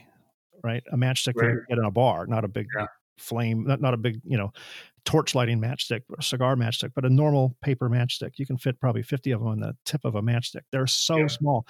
right? 0.65 0.83
A 0.93 0.97
matchstick 0.97 1.35
right. 1.37 1.49
that 1.49 1.53
you 1.53 1.65
get 1.69 1.79
in 1.79 1.85
a 1.85 1.91
bar, 1.91 2.27
not 2.27 2.45
a 2.45 2.49
big 2.49 2.67
yeah. 2.77 2.87
flame, 3.19 3.65
not, 3.67 3.81
not 3.81 3.95
a 3.95 3.97
big, 3.97 4.21
you 4.25 4.37
know, 4.37 4.53
torch 5.09 5.35
lighting 5.35 5.59
matchstick 5.59 6.03
or 6.11 6.21
cigar 6.21 6.55
matchstick, 6.55 6.91
but 6.95 7.03
a 7.03 7.09
normal 7.09 7.57
paper 7.63 7.89
matchstick. 7.89 8.33
You 8.37 8.45
can 8.45 8.59
fit 8.59 8.79
probably 8.79 9.03
50 9.03 9.31
of 9.31 9.41
them 9.41 9.55
in 9.55 9.61
the 9.61 9.75
tip 9.87 10.05
of 10.05 10.15
a 10.15 10.21
matchstick. 10.21 10.65
They're 10.71 10.87
so 10.87 11.17
yeah. 11.17 11.27
small. 11.29 11.67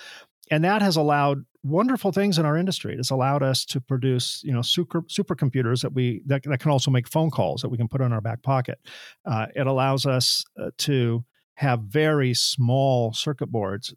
And 0.50 0.64
that 0.64 0.82
has 0.82 0.96
allowed 0.96 1.44
wonderful 1.62 2.10
things 2.10 2.36
in 2.36 2.44
our 2.44 2.56
industry. 2.56 2.96
It's 2.98 3.10
allowed 3.10 3.44
us 3.44 3.64
to 3.66 3.80
produce, 3.80 4.42
you 4.42 4.52
know, 4.52 4.62
super 4.62 5.02
supercomputers 5.02 5.82
that 5.82 5.92
we 5.92 6.20
that, 6.26 6.42
that 6.42 6.58
can 6.58 6.72
also 6.72 6.90
make 6.90 7.06
phone 7.06 7.30
calls 7.30 7.62
that 7.62 7.68
we 7.68 7.76
can 7.76 7.86
put 7.86 8.00
in 8.00 8.12
our 8.12 8.20
back 8.20 8.42
pocket. 8.42 8.80
Uh, 9.24 9.46
it 9.54 9.68
allows 9.68 10.04
us 10.04 10.44
uh, 10.60 10.70
to 10.78 11.24
have 11.54 11.82
very 11.82 12.34
small 12.34 13.12
circuit 13.12 13.52
boards 13.52 13.94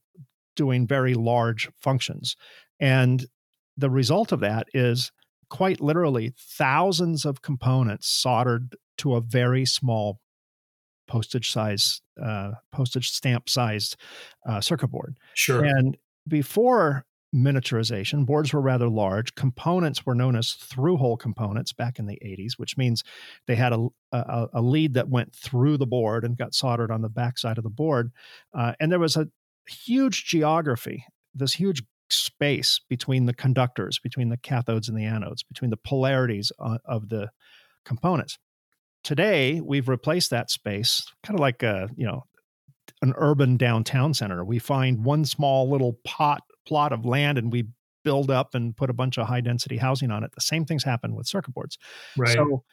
doing 0.55 0.86
very 0.86 1.15
large 1.15 1.67
functions. 1.79 2.36
And 2.79 3.25
the 3.75 3.89
result 3.89 4.31
of 4.31 4.41
that 4.41 4.67
is 4.75 5.12
quite 5.50 5.81
literally 5.81 6.33
thousands 6.38 7.25
of 7.25 7.41
components 7.41 8.07
soldered 8.07 8.75
to 9.01 9.15
a 9.15 9.22
very 9.22 9.65
small 9.65 10.20
postage 11.08 11.51
size, 11.51 12.01
uh, 12.22 12.51
postage 12.72 13.10
stamp 13.10 13.50
sized 13.50 13.98
uh, 14.48 14.62
circuit 14.62 14.88
board. 14.88 15.17
Sure. 15.34 15.63
And 15.63 15.98
before 16.27 17.05
miniaturization, 17.36 18.25
boards 18.25 18.53
were 18.53 18.62
rather 18.62 18.88
large. 18.88 19.36
Components 19.36 20.05
were 20.05 20.15
known 20.15 20.36
as 20.36 20.53
through 20.53 20.98
hole 20.98 21.17
components 21.17 21.74
back 21.74 21.98
in 21.98 22.05
the 22.05 22.20
80s, 22.24 22.53
which 22.58 22.77
means 22.77 23.03
they 23.48 23.55
had 23.55 23.74
a, 23.74 23.88
a, 24.12 24.48
a, 24.53 24.62
lead 24.62 24.93
that 24.93 25.10
went 25.10 25.34
through 25.34 25.77
the 25.77 25.88
board 25.88 26.24
and 26.24 26.38
got 26.38 26.53
soldered 26.53 26.91
on 26.91 27.01
the 27.01 27.10
backside 27.10 27.58
of 27.58 27.63
the 27.63 27.70
board. 27.70 28.12
Uh, 28.53 28.74
and 28.79 28.91
there 28.91 29.00
was 29.00 29.15
a 29.17 29.27
huge 29.67 30.25
geography, 30.25 31.05
this 31.34 31.53
huge 31.53 31.84
space 32.10 32.79
between 32.89 33.25
the 33.25 33.34
conductors, 33.34 33.98
between 34.00 34.29
the 34.29 34.38
cathodes 34.38 34.89
and 34.89 34.98
the 34.98 35.03
anodes, 35.03 35.48
between 35.48 35.72
the 35.72 35.77
polarities 35.77 36.51
uh, 36.60 36.77
of 36.86 37.10
the 37.10 37.29
components. 37.86 38.38
Today, 39.03 39.62
we've 39.62 39.89
replaced 39.89 40.29
that 40.29 40.51
space, 40.51 41.03
kind 41.24 41.38
of 41.38 41.41
like 41.41 41.63
a, 41.63 41.89
you 41.96 42.05
know, 42.05 42.25
an 43.01 43.13
urban 43.17 43.58
downtown 43.58 44.13
center. 44.13 44.46
We 44.46 44.60
find 44.60 45.03
one 45.03 45.25
small 45.25 45.70
little 45.70 45.98
pot 46.03 46.43
plot 46.67 46.93
of 46.93 47.05
land 47.05 47.38
and 47.38 47.51
we 47.51 47.67
build 48.03 48.29
up 48.31 48.55
and 48.55 48.75
put 48.75 48.89
a 48.89 48.93
bunch 48.93 49.17
of 49.17 49.27
high 49.27 49.41
density 49.41 49.77
housing 49.77 50.12
on 50.12 50.24
it. 50.24 50.31
The 50.34 50.41
same 50.41 50.65
things 50.65 50.84
happen 50.84 51.15
with 51.15 51.27
circuit 51.27 51.53
boards. 51.53 51.77
Right. 52.17 52.34
So 52.34 52.63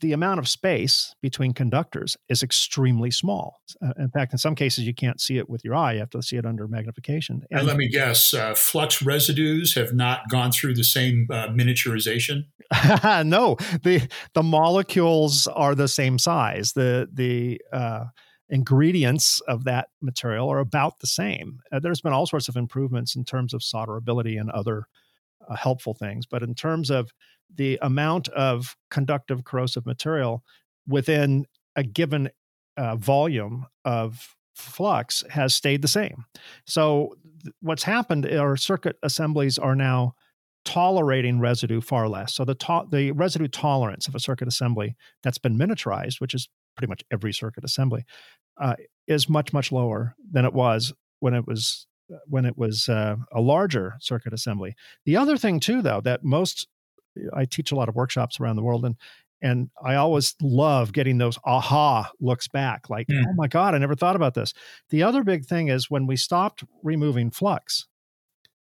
the 0.00 0.12
amount 0.12 0.38
of 0.38 0.48
space 0.48 1.14
between 1.22 1.52
conductors 1.52 2.16
is 2.28 2.42
extremely 2.42 3.10
small. 3.10 3.60
Uh, 3.82 3.92
in 3.98 4.10
fact, 4.10 4.32
in 4.32 4.38
some 4.38 4.54
cases, 4.54 4.84
you 4.84 4.94
can't 4.94 5.20
see 5.20 5.38
it 5.38 5.48
with 5.48 5.64
your 5.64 5.74
eye. 5.74 5.94
You 5.94 6.00
have 6.00 6.10
to 6.10 6.22
see 6.22 6.36
it 6.36 6.44
under 6.44 6.68
magnification. 6.68 7.42
And, 7.50 7.60
and 7.60 7.68
let 7.68 7.76
me 7.76 7.88
guess, 7.88 8.34
uh, 8.34 8.54
flux 8.54 9.02
residues 9.02 9.74
have 9.74 9.94
not 9.94 10.28
gone 10.28 10.52
through 10.52 10.74
the 10.74 10.84
same 10.84 11.26
uh, 11.30 11.48
miniaturization. 11.48 12.46
no, 13.24 13.56
the 13.82 14.08
the 14.34 14.42
molecules 14.42 15.46
are 15.46 15.74
the 15.74 15.88
same 15.88 16.18
size. 16.18 16.72
The 16.72 17.08
the 17.12 17.60
uh, 17.72 18.06
ingredients 18.48 19.40
of 19.48 19.64
that 19.64 19.88
material 20.00 20.50
are 20.50 20.58
about 20.58 21.00
the 21.00 21.06
same. 21.06 21.60
Uh, 21.72 21.78
there's 21.78 22.00
been 22.00 22.12
all 22.12 22.26
sorts 22.26 22.48
of 22.48 22.56
improvements 22.56 23.16
in 23.16 23.24
terms 23.24 23.54
of 23.54 23.60
solderability 23.60 24.40
and 24.40 24.50
other 24.50 24.86
uh, 25.48 25.56
helpful 25.56 25.94
things, 25.94 26.26
but 26.26 26.42
in 26.42 26.54
terms 26.54 26.90
of 26.90 27.10
the 27.54 27.78
amount 27.82 28.28
of 28.28 28.76
conductive 28.90 29.44
corrosive 29.44 29.86
material 29.86 30.42
within 30.86 31.46
a 31.76 31.82
given 31.82 32.30
uh, 32.76 32.96
volume 32.96 33.66
of 33.84 34.34
flux 34.54 35.22
has 35.30 35.54
stayed 35.54 35.82
the 35.82 35.88
same. 35.88 36.24
So 36.66 37.16
th- 37.42 37.54
what's 37.60 37.82
happened 37.82 38.26
are 38.26 38.56
circuit 38.56 38.96
assemblies 39.02 39.58
are 39.58 39.76
now 39.76 40.14
tolerating 40.64 41.38
residue 41.38 41.80
far 41.80 42.08
less. 42.08 42.34
So 42.34 42.44
the 42.44 42.54
to- 42.54 42.86
the 42.90 43.12
residue 43.12 43.48
tolerance 43.48 44.08
of 44.08 44.14
a 44.14 44.20
circuit 44.20 44.48
assembly 44.48 44.96
that's 45.22 45.38
been 45.38 45.56
miniaturized, 45.56 46.20
which 46.20 46.34
is 46.34 46.48
pretty 46.76 46.88
much 46.88 47.04
every 47.10 47.32
circuit 47.32 47.64
assembly, 47.64 48.04
uh, 48.60 48.74
is 49.06 49.28
much 49.28 49.52
much 49.52 49.70
lower 49.70 50.16
than 50.32 50.44
it 50.44 50.52
was 50.52 50.92
when 51.20 51.34
it 51.34 51.46
was 51.46 51.86
when 52.26 52.44
it 52.44 52.56
was 52.56 52.88
uh, 52.88 53.16
a 53.32 53.40
larger 53.40 53.94
circuit 54.00 54.32
assembly. 54.32 54.74
The 55.04 55.16
other 55.16 55.36
thing 55.36 55.60
too, 55.60 55.82
though, 55.82 56.00
that 56.02 56.24
most 56.24 56.68
I 57.34 57.44
teach 57.44 57.72
a 57.72 57.74
lot 57.74 57.88
of 57.88 57.94
workshops 57.94 58.40
around 58.40 58.56
the 58.56 58.62
world, 58.62 58.84
and 58.84 58.96
and 59.42 59.70
I 59.82 59.96
always 59.96 60.34
love 60.40 60.92
getting 60.92 61.18
those 61.18 61.38
aha 61.44 62.10
looks 62.20 62.48
back, 62.48 62.88
like 62.88 63.06
mm. 63.08 63.22
oh 63.28 63.34
my 63.34 63.48
god, 63.48 63.74
I 63.74 63.78
never 63.78 63.94
thought 63.94 64.16
about 64.16 64.34
this. 64.34 64.54
The 64.90 65.02
other 65.02 65.22
big 65.22 65.44
thing 65.44 65.68
is 65.68 65.90
when 65.90 66.06
we 66.06 66.16
stopped 66.16 66.64
removing 66.82 67.30
flux 67.30 67.86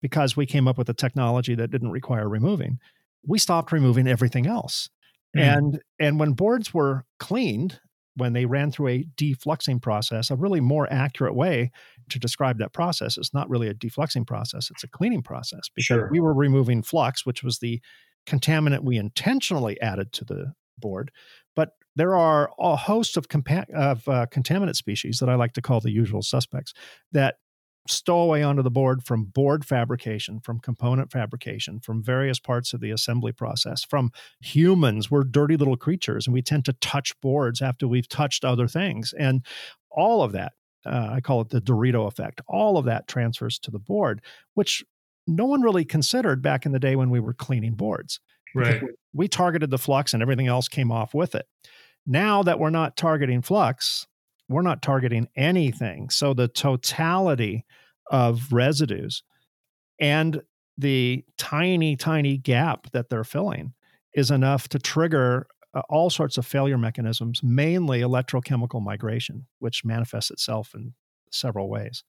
because 0.01 0.35
we 0.35 0.45
came 0.45 0.67
up 0.67 0.77
with 0.77 0.89
a 0.89 0.93
technology 0.93 1.55
that 1.55 1.71
didn't 1.71 1.91
require 1.91 2.27
removing, 2.27 2.79
we 3.25 3.39
stopped 3.39 3.71
removing 3.71 4.07
everything 4.07 4.47
else. 4.47 4.89
Mm. 5.35 5.57
And 5.57 5.81
and 5.99 6.19
when 6.19 6.33
boards 6.33 6.73
were 6.73 7.05
cleaned, 7.19 7.79
when 8.15 8.33
they 8.33 8.45
ran 8.45 8.71
through 8.71 8.87
a 8.89 9.05
defluxing 9.15 9.81
process, 9.81 10.29
a 10.29 10.35
really 10.35 10.59
more 10.59 10.91
accurate 10.91 11.35
way 11.35 11.71
to 12.09 12.19
describe 12.19 12.57
that 12.57 12.73
process 12.73 13.17
is 13.17 13.31
not 13.33 13.49
really 13.49 13.67
a 13.67 13.73
defluxing 13.73 14.27
process, 14.27 14.69
it's 14.69 14.83
a 14.83 14.87
cleaning 14.87 15.21
process 15.21 15.69
because 15.75 15.85
sure. 15.85 16.09
we 16.11 16.19
were 16.19 16.33
removing 16.33 16.83
flux, 16.83 17.25
which 17.25 17.43
was 17.43 17.59
the 17.59 17.81
contaminant 18.27 18.83
we 18.83 18.97
intentionally 18.97 19.79
added 19.81 20.11
to 20.13 20.25
the 20.25 20.53
board. 20.77 21.11
But 21.55 21.71
there 21.95 22.15
are 22.15 22.51
a 22.59 22.75
host 22.75 23.17
of, 23.17 23.27
compa- 23.27 23.69
of 23.71 24.07
uh, 24.07 24.25
contaminant 24.31 24.75
species 24.75 25.19
that 25.19 25.29
I 25.29 25.35
like 25.35 25.53
to 25.53 25.61
call 25.61 25.79
the 25.79 25.91
usual 25.91 26.21
suspects 26.21 26.73
that 27.11 27.35
stow 27.87 28.19
away 28.19 28.43
onto 28.43 28.61
the 28.61 28.71
board 28.71 29.03
from 29.03 29.25
board 29.25 29.65
fabrication, 29.65 30.39
from 30.39 30.59
component 30.59 31.11
fabrication, 31.11 31.79
from 31.79 32.03
various 32.03 32.39
parts 32.39 32.73
of 32.73 32.81
the 32.81 32.91
assembly 32.91 33.31
process, 33.31 33.83
from 33.83 34.11
humans. 34.39 35.09
We're 35.09 35.23
dirty 35.23 35.57
little 35.57 35.77
creatures 35.77 36.27
and 36.27 36.33
we 36.33 36.41
tend 36.41 36.65
to 36.65 36.73
touch 36.73 37.19
boards 37.21 37.61
after 37.61 37.87
we've 37.87 38.07
touched 38.07 38.45
other 38.45 38.67
things. 38.67 39.13
And 39.17 39.45
all 39.89 40.21
of 40.21 40.31
that, 40.33 40.53
uh, 40.85 41.09
I 41.11 41.21
call 41.21 41.41
it 41.41 41.49
the 41.49 41.61
Dorito 41.61 42.07
effect, 42.07 42.41
all 42.47 42.77
of 42.77 42.85
that 42.85 43.07
transfers 43.07 43.57
to 43.59 43.71
the 43.71 43.79
board, 43.79 44.21
which 44.53 44.83
no 45.27 45.45
one 45.45 45.61
really 45.61 45.85
considered 45.85 46.41
back 46.41 46.65
in 46.65 46.71
the 46.71 46.79
day 46.79 46.95
when 46.95 47.09
we 47.09 47.19
were 47.19 47.33
cleaning 47.33 47.73
boards. 47.73 48.19
Right. 48.53 48.81
We 49.13 49.27
targeted 49.27 49.69
the 49.69 49.77
flux 49.77 50.13
and 50.13 50.21
everything 50.21 50.47
else 50.47 50.67
came 50.67 50.91
off 50.91 51.13
with 51.13 51.35
it. 51.35 51.45
Now 52.05 52.43
that 52.43 52.59
we're 52.59 52.69
not 52.69 52.97
targeting 52.97 53.41
flux, 53.41 54.07
we're 54.51 54.61
not 54.61 54.81
targeting 54.81 55.27
anything. 55.35 56.09
So 56.09 56.33
the 56.33 56.47
totality 56.47 57.65
of 58.09 58.51
residues 58.51 59.23
and 59.99 60.41
the 60.77 61.23
tiny, 61.37 61.95
tiny 61.95 62.37
gap 62.37 62.91
that 62.91 63.09
they're 63.09 63.23
filling 63.23 63.73
is 64.13 64.31
enough 64.31 64.67
to 64.69 64.79
trigger 64.79 65.47
uh, 65.73 65.81
all 65.89 66.09
sorts 66.09 66.37
of 66.37 66.45
failure 66.45 66.77
mechanisms, 66.77 67.41
mainly 67.43 68.01
electrochemical 68.01 68.81
migration, 68.83 69.47
which 69.59 69.85
manifests 69.85 70.31
itself 70.31 70.73
in 70.75 70.93
several 71.31 71.69
ways. 71.69 72.03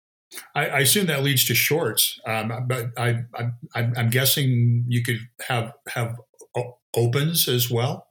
I, 0.54 0.66
I 0.66 0.78
assume 0.80 1.06
that 1.06 1.22
leads 1.22 1.44
to 1.44 1.54
shorts, 1.54 2.18
um, 2.26 2.66
but 2.66 2.86
I, 2.96 3.24
am 3.74 4.10
guessing 4.10 4.84
you 4.88 5.02
could 5.02 5.18
have 5.46 5.72
have 5.88 6.16
opens 6.94 7.48
as 7.48 7.70
well. 7.70 8.06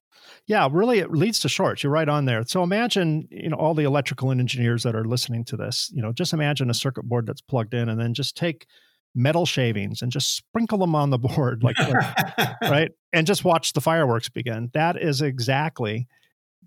Yeah, 0.52 0.68
really, 0.70 1.00
it 1.00 1.14
leads 1.14 1.40
to 1.40 1.48
shorts. 1.48 1.82
You're 1.82 1.94
right 1.94 2.10
on 2.10 2.26
there. 2.26 2.44
So 2.46 2.62
imagine, 2.62 3.26
you 3.32 3.48
know, 3.48 3.56
all 3.56 3.74
the 3.74 3.86
electrical 3.86 4.32
engineers 4.32 4.84
that 4.84 4.98
are 4.98 5.06
listening 5.06 5.46
to 5.46 5.56
this. 5.56 5.90
You 5.94 6.02
know, 6.02 6.12
just 6.12 6.34
imagine 6.34 6.70
a 6.70 6.74
circuit 6.74 7.06
board 7.06 7.26
that's 7.26 7.40
plugged 7.40 7.74
in, 7.74 7.88
and 7.88 7.98
then 7.98 8.14
just 8.14 8.36
take 8.36 8.68
metal 9.16 9.46
shavings 9.46 10.02
and 10.02 10.12
just 10.12 10.36
sprinkle 10.36 10.80
them 10.80 10.94
on 10.94 11.10
the 11.10 11.18
board, 11.30 11.64
like, 11.64 11.78
right, 12.64 12.92
and 13.14 13.26
just 13.26 13.46
watch 13.46 13.72
the 13.72 13.80
fireworks 13.80 14.28
begin. 14.28 14.70
That 14.74 15.02
is 15.02 15.22
exactly 15.22 16.06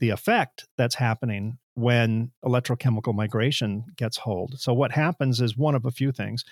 the 0.00 0.08
effect 0.08 0.66
that's 0.78 0.94
happening 0.94 1.58
when 1.74 2.32
electrochemical 2.42 3.14
migration 3.14 3.84
gets 3.98 4.16
hold. 4.16 4.58
So, 4.60 4.72
what 4.72 4.92
happens 4.92 5.42
is 5.42 5.58
one 5.58 5.74
of 5.74 5.84
a 5.84 5.90
few 5.90 6.10
things. 6.10 6.42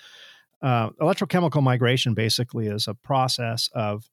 Uh, 0.61 0.91
electrochemical 1.01 1.63
migration 1.63 2.13
basically 2.13 2.67
is 2.67 2.87
a 2.87 2.93
process 2.93 3.71
of 3.73 4.03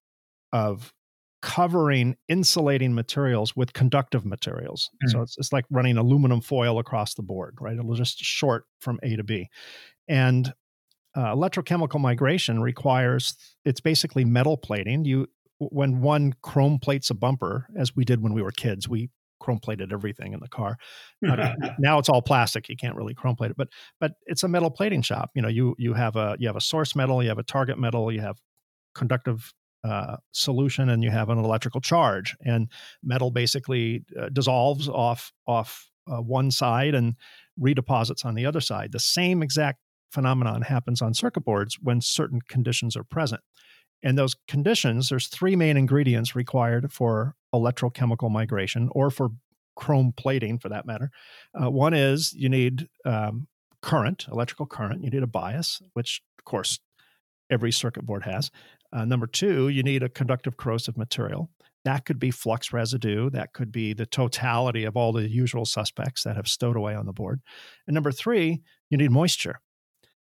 of 0.54 0.94
covering 1.42 2.16
insulating 2.28 2.94
materials 2.94 3.56
with 3.56 3.72
conductive 3.72 4.26
materials. 4.26 4.90
Mm. 5.04 5.10
So 5.10 5.22
it's, 5.22 5.38
it's 5.38 5.52
like 5.52 5.64
running 5.70 5.96
aluminum 5.96 6.40
foil 6.40 6.78
across 6.78 7.14
the 7.14 7.22
board, 7.22 7.56
right? 7.60 7.76
It'll 7.76 7.94
just 7.94 8.18
short 8.18 8.64
from 8.80 8.98
A 9.02 9.16
to 9.16 9.24
B. 9.24 9.48
And 10.08 10.52
uh, 11.14 11.34
electrochemical 11.34 12.00
migration 12.00 12.60
requires 12.60 13.34
it's 13.64 13.80
basically 13.80 14.24
metal 14.24 14.56
plating. 14.56 15.04
You 15.04 15.26
when 15.58 16.00
one 16.00 16.34
chrome 16.42 16.78
plates 16.78 17.10
a 17.10 17.14
bumper, 17.14 17.66
as 17.76 17.94
we 17.94 18.04
did 18.04 18.22
when 18.22 18.32
we 18.32 18.42
were 18.42 18.52
kids, 18.52 18.88
we 18.88 19.10
chrome 19.40 19.58
plated 19.58 19.92
everything 19.92 20.32
in 20.32 20.40
the 20.40 20.48
car. 20.48 20.76
Uh, 21.26 21.54
now 21.78 21.98
it's 21.98 22.08
all 22.08 22.22
plastic. 22.22 22.68
You 22.68 22.76
can't 22.76 22.94
really 22.94 23.14
chrome 23.14 23.36
plate 23.36 23.50
it, 23.50 23.56
but 23.56 23.68
but 23.98 24.12
it's 24.26 24.42
a 24.42 24.48
metal 24.48 24.70
plating 24.70 25.02
shop. 25.02 25.30
You 25.34 25.42
know, 25.42 25.48
you 25.48 25.74
you 25.78 25.94
have 25.94 26.16
a 26.16 26.36
you 26.38 26.46
have 26.46 26.56
a 26.56 26.60
source 26.60 26.94
metal, 26.94 27.22
you 27.22 27.28
have 27.28 27.38
a 27.38 27.44
target 27.44 27.78
metal, 27.78 28.12
you 28.12 28.20
have 28.20 28.38
conductive 28.94 29.52
uh, 29.84 30.16
solution, 30.32 30.88
and 30.88 31.02
you 31.02 31.10
have 31.10 31.28
an 31.28 31.38
electrical 31.38 31.80
charge. 31.80 32.36
And 32.44 32.68
metal 33.02 33.30
basically 33.30 34.04
uh, 34.20 34.28
dissolves 34.30 34.88
off 34.88 35.32
off 35.46 35.88
uh, 36.10 36.20
one 36.20 36.50
side 36.50 36.94
and 36.94 37.14
redeposits 37.60 38.24
on 38.24 38.34
the 38.34 38.46
other 38.46 38.60
side. 38.60 38.92
The 38.92 38.98
same 38.98 39.42
exact 39.42 39.78
phenomenon 40.10 40.62
happens 40.62 41.00
on 41.00 41.14
circuit 41.14 41.44
boards 41.44 41.78
when 41.80 42.00
certain 42.00 42.40
conditions 42.48 42.96
are 42.96 43.04
present. 43.04 43.42
And 44.02 44.16
those 44.16 44.34
conditions, 44.48 45.08
there's 45.08 45.28
three 45.28 45.56
main 45.56 45.76
ingredients 45.76 46.34
required 46.34 46.92
for 46.92 47.34
electrochemical 47.54 48.30
migration 48.30 48.88
or 48.92 49.10
for 49.10 49.30
chrome 49.76 50.12
plating 50.16 50.58
for 50.58 50.68
that 50.68 50.86
matter. 50.86 51.10
Uh, 51.54 51.70
one 51.70 51.94
is 51.94 52.32
you 52.32 52.48
need 52.48 52.88
um, 53.04 53.46
current, 53.82 54.26
electrical 54.30 54.66
current, 54.66 55.04
you 55.04 55.10
need 55.10 55.22
a 55.22 55.26
bias, 55.26 55.80
which 55.92 56.22
of 56.38 56.44
course 56.44 56.80
every 57.50 57.72
circuit 57.72 58.06
board 58.06 58.22
has. 58.24 58.50
Uh, 58.92 59.04
number 59.04 59.26
two, 59.26 59.68
you 59.68 59.82
need 59.82 60.02
a 60.02 60.08
conductive 60.08 60.56
corrosive 60.56 60.96
material. 60.96 61.50
That 61.84 62.04
could 62.04 62.18
be 62.18 62.30
flux 62.30 62.72
residue. 62.72 63.30
That 63.30 63.52
could 63.52 63.72
be 63.72 63.94
the 63.94 64.06
totality 64.06 64.84
of 64.84 64.96
all 64.96 65.12
the 65.12 65.28
usual 65.28 65.64
suspects 65.64 66.24
that 66.24 66.36
have 66.36 66.46
stowed 66.46 66.76
away 66.76 66.94
on 66.94 67.06
the 67.06 67.12
board. 67.12 67.40
And 67.86 67.94
number 67.94 68.12
three, 68.12 68.60
you 68.90 68.98
need 68.98 69.10
moisture. 69.10 69.60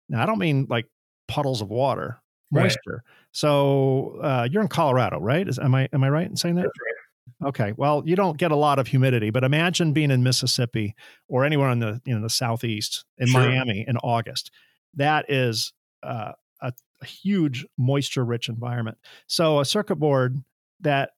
Now, 0.09 0.23
I 0.23 0.27
don't 0.27 0.39
mean 0.39 0.67
like 0.71 0.87
puddles 1.27 1.61
of 1.61 1.69
water, 1.69 2.21
moisture. 2.51 2.79
Right. 2.87 3.03
So 3.33 4.19
uh, 4.23 4.49
you're 4.51 4.63
in 4.63 4.69
Colorado, 4.69 5.19
right? 5.19 5.47
Is, 5.47 5.59
am 5.59 5.75
I 5.75 5.89
am 5.93 6.05
I 6.05 6.11
right 6.11 6.27
in 6.27 6.37
saying 6.37 6.55
that? 6.57 6.67
Right. 6.67 7.49
Okay. 7.49 7.73
Well, 7.77 8.03
you 8.07 8.17
don't 8.17 8.39
get 8.39 8.51
a 8.51 8.57
lot 8.57 8.79
of 8.79 8.87
humidity, 8.87 9.31
but 9.31 9.45
imagine 9.45 9.93
being 9.93 10.11
in 10.11 10.23
Mississippi 10.23 10.95
or 11.29 11.45
anywhere 11.45 11.71
in 11.71 11.81
the 11.81 12.01
you 12.05 12.15
know 12.15 12.23
the 12.23 12.31
southeast 12.31 13.05
in 13.19 13.29
sure. 13.29 13.41
Miami 13.41 13.85
in 13.87 13.97
August. 13.99 14.51
That 14.95 15.27
is 15.29 15.73
uh, 16.03 16.33
a, 17.03 17.07
huge 17.07 17.67
moisture 17.77 18.25
rich 18.25 18.49
environment. 18.49 18.99
So 19.27 19.61
a 19.61 19.65
circuit 19.65 19.97
board 19.97 20.43
that 20.81 21.11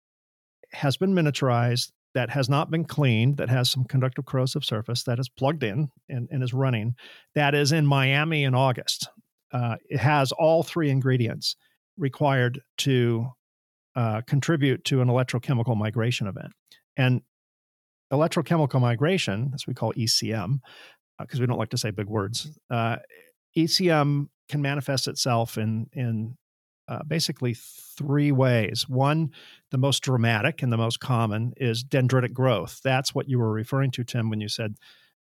has 0.73 0.97
been 0.97 1.15
miniaturized, 1.15 1.93
that 2.15 2.31
has 2.31 2.49
not 2.49 2.71
been 2.71 2.85
cleaned, 2.85 3.37
that 3.37 3.49
has 3.49 3.71
some 3.71 3.85
conductive 3.85 4.27
corrosive 4.27 4.65
surface, 4.65 5.05
that 5.05 5.19
is 5.19 5.29
plugged 5.29 5.63
in 5.63 5.91
and, 6.09 6.29
and 6.31 6.43
is 6.43 6.53
running, 6.53 6.95
that 7.35 7.55
is 7.55 7.73
in 7.73 7.87
Miami 7.87 8.45
in 8.45 8.55
August. 8.55 9.09
Uh, 9.53 9.77
it 9.89 9.99
has 9.99 10.33
all 10.33 10.63
three 10.63 10.91
ingredients 10.91 11.57
required 11.97 12.61
to 12.79 13.29
uh, 13.97 14.21
contribute 14.27 14.85
to 14.85 15.01
an 15.01 15.09
electrochemical 15.09 15.77
migration 15.77 16.27
event. 16.27 16.53
And 16.97 17.23
electrochemical 18.13 18.81
migration, 18.81 19.53
as 19.55 19.67
we 19.67 19.75
call 19.75 19.93
ECM, 19.95 20.61
because 21.19 21.39
uh, 21.39 21.43
we 21.43 21.47
don't 21.47 21.59
like 21.59 21.71
to 21.71 21.79
say 21.79 21.91
big 21.91 22.07
words, 22.07 22.59
uh, 22.71 22.97
ECM 23.57 24.29
can 24.51 24.61
manifest 24.61 25.09
itself 25.09 25.57
in 25.57 25.89
in 25.93 26.37
uh, 26.89 27.03
basically 27.07 27.55
three 27.55 28.33
ways. 28.33 28.89
One, 28.89 29.31
the 29.71 29.79
most 29.79 30.01
dramatic 30.01 30.63
and 30.63 30.73
the 30.73 30.77
most 30.77 30.99
common 30.99 31.55
is 31.57 31.85
dendritic 31.85 32.33
growth. 32.33 32.81
That's 32.83 33.15
what 33.15 33.29
you 33.29 33.39
were 33.39 33.53
referring 33.53 33.93
to, 33.93 34.05
Tim, 34.05 34.29
when 34.29 34.41
you 34.41 34.49
said, 34.49 34.75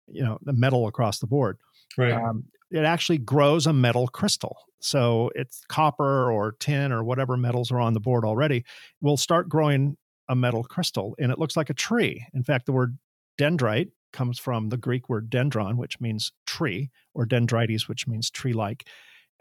you 0.07 0.23
know, 0.23 0.39
the 0.41 0.53
metal 0.53 0.87
across 0.87 1.19
the 1.19 1.27
board. 1.27 1.59
Right. 1.97 2.13
Um, 2.13 2.45
it 2.71 2.83
actually 2.83 3.19
grows 3.19 3.67
a 3.67 3.73
metal 3.73 4.07
crystal. 4.07 4.57
So 4.79 5.29
it's 5.35 5.63
copper 5.67 6.31
or 6.31 6.53
tin 6.53 6.91
or 6.91 7.03
whatever 7.03 7.37
metals 7.37 7.71
are 7.71 7.79
on 7.79 7.93
the 7.93 7.99
board 7.99 8.25
already 8.25 8.63
will 8.99 9.17
start 9.17 9.47
growing 9.47 9.97
a 10.27 10.35
metal 10.35 10.63
crystal, 10.63 11.15
and 11.19 11.31
it 11.31 11.37
looks 11.37 11.57
like 11.57 11.69
a 11.69 11.75
tree. 11.75 12.25
In 12.33 12.43
fact, 12.43 12.65
the 12.65 12.71
word 12.71 12.97
dendrite 13.37 13.91
comes 14.13 14.39
from 14.39 14.69
the 14.69 14.77
Greek 14.77 15.09
word 15.09 15.29
dendron, 15.29 15.75
which 15.75 15.99
means 15.99 16.31
tree, 16.47 16.89
or 17.13 17.25
dendrites, 17.25 17.87
which 17.87 18.07
means 18.07 18.31
tree 18.31 18.53
like 18.53 18.87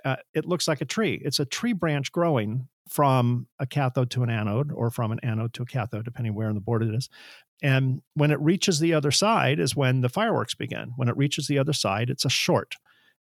uh, 0.04 0.16
it 0.35 0.45
looks 0.45 0.69
like 0.69 0.80
a 0.80 0.87
tree. 0.87 1.21
It's 1.25 1.40
a 1.40 1.45
tree 1.45 1.73
branch 1.73 2.12
growing 2.12 2.69
from 2.88 3.47
a 3.59 3.66
cathode 3.66 4.11
to 4.11 4.23
an 4.23 4.30
anode 4.30 4.73
or 4.73 4.90
from 4.90 5.12
an 5.12 5.21
anode 5.23 5.54
to 5.54 5.62
a 5.62 5.66
cathode, 5.66 6.04
depending 6.04 6.35
where 6.35 6.49
on 6.49 6.54
the 6.54 6.61
board 6.61 6.83
it 6.83 6.95
is. 6.95 7.09
And 7.62 8.02
when 8.14 8.30
it 8.30 8.40
reaches 8.40 8.80
the 8.80 8.95
other 8.95 9.11
side 9.11 9.61
is 9.61 9.76
when 9.76 10.00
the 10.00 10.09
fireworks 10.09 10.54
begin. 10.54 10.92
When 10.97 11.09
it 11.09 11.16
reaches 11.16 11.47
the 11.47 11.59
other 11.59 11.73
side, 11.73 12.11
it's 12.11 12.25
a 12.25 12.30
short. 12.30 12.75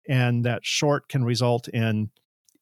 And 0.08 0.46
that 0.46 0.66
short 0.66 1.10
can 1.10 1.24
result 1.24 1.68
in 1.68 2.12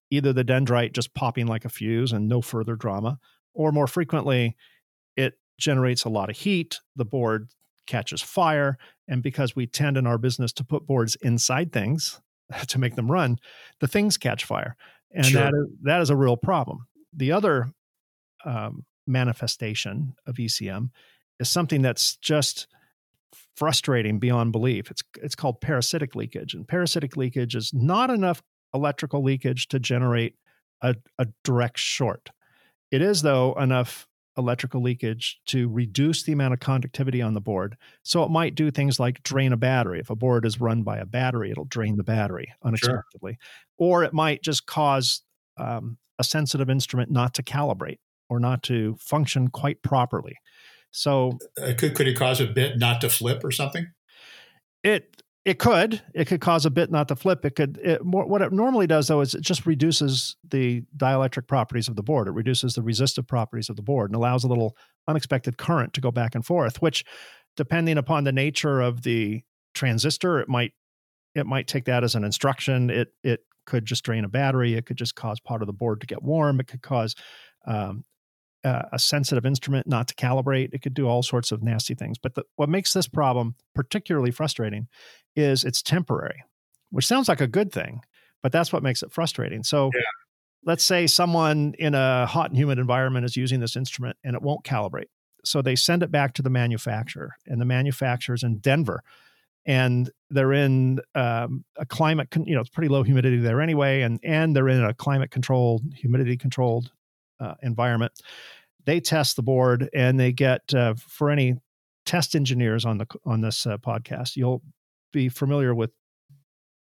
either 0.09 0.33
the 0.33 0.45
dendrite 0.45 0.93
just 0.93 1.13
popping 1.13 1.47
like 1.47 1.65
a 1.65 1.69
fuse 1.69 2.11
and 2.11 2.27
no 2.27 2.41
further 2.41 2.75
drama, 2.75 3.19
or 3.53 3.71
more 3.71 3.87
frequently, 3.87 4.55
it 5.15 5.37
generates 5.59 6.03
a 6.05 6.09
lot 6.09 6.29
of 6.29 6.37
heat. 6.37 6.79
The 6.95 7.05
board 7.05 7.49
catches 7.87 8.21
fire. 8.21 8.77
And 9.07 9.21
because 9.21 9.55
we 9.55 9.67
tend 9.67 9.97
in 9.97 10.07
our 10.07 10.17
business 10.17 10.51
to 10.53 10.63
put 10.63 10.87
boards 10.87 11.15
inside 11.21 11.71
things, 11.71 12.19
to 12.67 12.79
make 12.79 12.95
them 12.95 13.11
run, 13.11 13.37
the 13.79 13.87
things 13.87 14.17
catch 14.17 14.45
fire, 14.45 14.75
and 15.13 15.25
sure. 15.25 15.41
that 15.41 15.53
is 15.53 15.67
that 15.83 16.01
is 16.01 16.09
a 16.09 16.15
real 16.15 16.37
problem. 16.37 16.85
The 17.13 17.31
other 17.31 17.67
um, 18.43 18.85
manifestation 19.07 20.15
of 20.25 20.35
ECM 20.35 20.89
is 21.39 21.49
something 21.49 21.81
that's 21.81 22.17
just 22.17 22.67
frustrating 23.55 24.19
beyond 24.19 24.51
belief. 24.51 24.91
It's 24.91 25.03
it's 25.21 25.35
called 25.35 25.61
parasitic 25.61 26.15
leakage, 26.15 26.53
and 26.53 26.67
parasitic 26.67 27.17
leakage 27.17 27.55
is 27.55 27.71
not 27.73 28.09
enough 28.09 28.41
electrical 28.73 29.23
leakage 29.23 29.67
to 29.69 29.79
generate 29.79 30.35
a, 30.81 30.95
a 31.17 31.27
direct 31.43 31.79
short. 31.79 32.29
It 32.91 33.01
is 33.01 33.21
though 33.21 33.53
enough 33.53 34.07
electrical 34.37 34.81
leakage 34.81 35.39
to 35.47 35.69
reduce 35.69 36.23
the 36.23 36.31
amount 36.31 36.53
of 36.53 36.59
conductivity 36.59 37.21
on 37.21 37.33
the 37.33 37.41
board. 37.41 37.77
So 38.03 38.23
it 38.23 38.29
might 38.29 38.55
do 38.55 38.71
things 38.71 38.99
like 38.99 39.23
drain 39.23 39.53
a 39.53 39.57
battery. 39.57 39.99
If 39.99 40.09
a 40.09 40.15
board 40.15 40.45
is 40.45 40.59
run 40.59 40.83
by 40.83 40.97
a 40.97 41.05
battery, 41.05 41.51
it'll 41.51 41.65
drain 41.65 41.97
the 41.97 42.03
battery 42.03 42.53
unexpectedly. 42.63 43.37
Sure. 43.39 43.67
Or 43.77 44.03
it 44.03 44.13
might 44.13 44.41
just 44.41 44.65
cause 44.65 45.21
um, 45.57 45.97
a 46.19 46.23
sensitive 46.23 46.69
instrument 46.69 47.11
not 47.11 47.33
to 47.35 47.43
calibrate 47.43 47.99
or 48.29 48.39
not 48.39 48.63
to 48.63 48.95
function 48.99 49.49
quite 49.49 49.81
properly. 49.81 50.37
So 50.91 51.37
uh, 51.61 51.73
could 51.77 51.93
could 51.93 52.07
it 52.07 52.17
cause 52.17 52.39
a 52.39 52.47
bit 52.47 52.77
not 52.77 53.01
to 53.01 53.09
flip 53.09 53.43
or 53.43 53.51
something? 53.51 53.87
It 54.83 55.21
it 55.45 55.59
could. 55.59 56.01
It 56.15 56.25
could 56.25 56.41
cause 56.41 56.65
a 56.65 56.71
bit 56.71 56.89
not 56.91 57.07
to 57.09 57.15
flip. 57.15 57.45
It 57.45 57.55
could. 57.55 57.77
It, 57.77 58.03
what 58.03 58.41
it 58.41 58.51
normally 58.51 58.87
does, 58.87 59.07
though, 59.07 59.21
is 59.21 59.35
it 59.35 59.41
just 59.41 59.67
reduces 59.67 60.35
the 60.43 60.81
dielectric 60.97 61.47
properties 61.47 61.87
of 61.87 61.95
the 61.95 62.01
board. 62.01 62.27
It 62.27 62.31
reduces 62.31 62.73
the 62.73 62.81
resistive 62.81 63.27
properties 63.27 63.69
of 63.69 63.75
the 63.75 63.83
board 63.83 64.09
and 64.09 64.15
allows 64.15 64.43
a 64.43 64.47
little 64.47 64.75
unexpected 65.07 65.57
current 65.57 65.93
to 65.93 66.01
go 66.01 66.09
back 66.09 66.33
and 66.33 66.43
forth. 66.43 66.81
Which, 66.81 67.05
depending 67.55 67.99
upon 67.99 68.23
the 68.23 68.31
nature 68.31 68.81
of 68.81 69.03
the 69.03 69.43
transistor, 69.75 70.39
it 70.39 70.49
might 70.49 70.73
it 71.35 71.45
might 71.45 71.67
take 71.67 71.85
that 71.85 72.03
as 72.03 72.15
an 72.15 72.23
instruction. 72.23 72.89
It 72.89 73.09
it 73.23 73.41
could 73.67 73.85
just 73.85 74.03
drain 74.03 74.25
a 74.25 74.29
battery. 74.29 74.73
It 74.73 74.87
could 74.87 74.97
just 74.97 75.13
cause 75.13 75.39
part 75.39 75.61
of 75.61 75.67
the 75.67 75.73
board 75.73 76.01
to 76.01 76.07
get 76.07 76.23
warm. 76.23 76.59
It 76.59 76.67
could 76.67 76.81
cause 76.81 77.13
um, 77.67 78.03
uh, 78.65 78.81
a 78.91 78.97
sensitive 78.99 79.45
instrument 79.45 79.85
not 79.85 80.07
to 80.07 80.15
calibrate. 80.15 80.73
It 80.73 80.81
could 80.81 80.95
do 80.95 81.07
all 81.07 81.21
sorts 81.21 81.51
of 81.51 81.61
nasty 81.61 81.93
things. 81.93 82.17
But 82.17 82.33
the, 82.33 82.43
what 82.55 82.67
makes 82.67 82.93
this 82.93 83.07
problem 83.07 83.55
particularly 83.75 84.31
frustrating 84.31 84.87
is 85.35 85.63
it's 85.63 85.83
temporary, 85.83 86.43
which 86.89 87.05
sounds 87.05 87.29
like 87.29 87.41
a 87.41 87.47
good 87.47 87.71
thing, 87.71 88.01
but 88.41 88.51
that's 88.51 88.73
what 88.73 88.81
makes 88.81 89.03
it 89.03 89.11
frustrating. 89.11 89.63
So 89.63 89.91
yeah. 89.93 90.01
let's 90.63 90.83
say 90.83 91.05
someone 91.05 91.75
in 91.77 91.93
a 91.93 92.25
hot 92.25 92.49
and 92.49 92.57
humid 92.57 92.79
environment 92.79 93.25
is 93.25 93.37
using 93.37 93.59
this 93.59 93.75
instrument 93.75 94.17
and 94.23 94.35
it 94.35 94.41
won't 94.41 94.63
calibrate. 94.65 95.09
So 95.43 95.61
they 95.61 95.75
send 95.75 96.01
it 96.01 96.11
back 96.11 96.33
to 96.33 96.41
the 96.41 96.49
manufacturer, 96.49 97.35
and 97.45 97.61
the 97.61 97.65
manufacturer's 97.65 98.41
in 98.41 98.57
Denver. 98.57 99.03
And 99.67 100.09
they're 100.31 100.53
in 100.53 101.01
um, 101.13 101.65
a 101.77 101.85
climate, 101.85 102.31
con- 102.31 102.45
you 102.45 102.55
know, 102.55 102.61
it's 102.61 102.69
pretty 102.69 102.89
low 102.89 103.03
humidity 103.03 103.37
there 103.37 103.61
anyway, 103.61 104.01
and 104.01 104.19
and 104.23 104.55
they're 104.55 104.69
in 104.69 104.83
a 104.83 104.95
climate 104.95 105.29
controlled, 105.29 105.83
humidity 105.95 106.35
controlled 106.35 106.91
uh, 107.39 107.55
environment. 107.61 108.13
They 108.85 108.99
test 108.99 109.35
the 109.35 109.43
board 109.43 109.89
and 109.93 110.19
they 110.19 110.31
get 110.31 110.73
uh, 110.73 110.95
for 110.95 111.29
any 111.29 111.55
test 112.05 112.35
engineers 112.35 112.85
on 112.85 112.97
the 112.99 113.07
on 113.25 113.41
this 113.41 113.65
uh, 113.65 113.77
podcast 113.77 114.35
you'll 114.35 114.61
be 115.11 115.29
familiar 115.29 115.73
with 115.73 115.91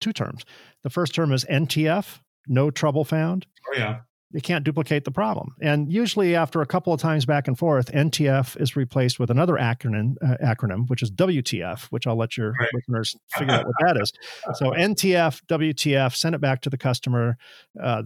two 0.01 0.13
terms. 0.13 0.45
The 0.83 0.91
first 0.91 1.15
term 1.15 1.33
is 1.33 1.45
ntf 1.45 2.21
no 2.47 2.71
trouble 2.71 3.05
found. 3.05 3.47
Oh 3.69 3.77
yeah. 3.77 4.01
You 4.33 4.41
can't 4.43 4.65
duplicate 4.65 5.05
the 5.05 5.11
problem. 5.11 5.55
And 5.63 5.91
usually 5.91 6.35
after 6.35 6.61
a 6.61 6.67
couple 6.67 6.93
of 6.93 7.01
times 7.01 7.25
back 7.25 7.49
and 7.49 7.59
forth 7.59 7.91
ntf 7.93 8.61
is 8.61 8.77
replaced 8.77 9.19
with 9.19 9.31
another 9.31 9.55
acronym 9.55 10.17
uh, 10.23 10.37
acronym 10.45 10.89
which 10.89 11.03
is 11.03 11.11
wtf 11.11 11.85
which 11.87 12.07
i'll 12.07 12.19
let 12.19 12.37
your 12.37 12.53
right. 12.53 12.69
listeners 12.75 13.17
figure 13.37 13.55
out 13.55 13.67
what 13.67 13.75
that 13.81 13.97
is. 14.01 14.13
So 14.59 14.73
ntf 14.73 15.41
wtf 15.49 16.15
send 16.15 16.35
it 16.35 16.41
back 16.41 16.61
to 16.63 16.71
the 16.71 16.79
customer 16.79 17.39
uh, 17.83 18.03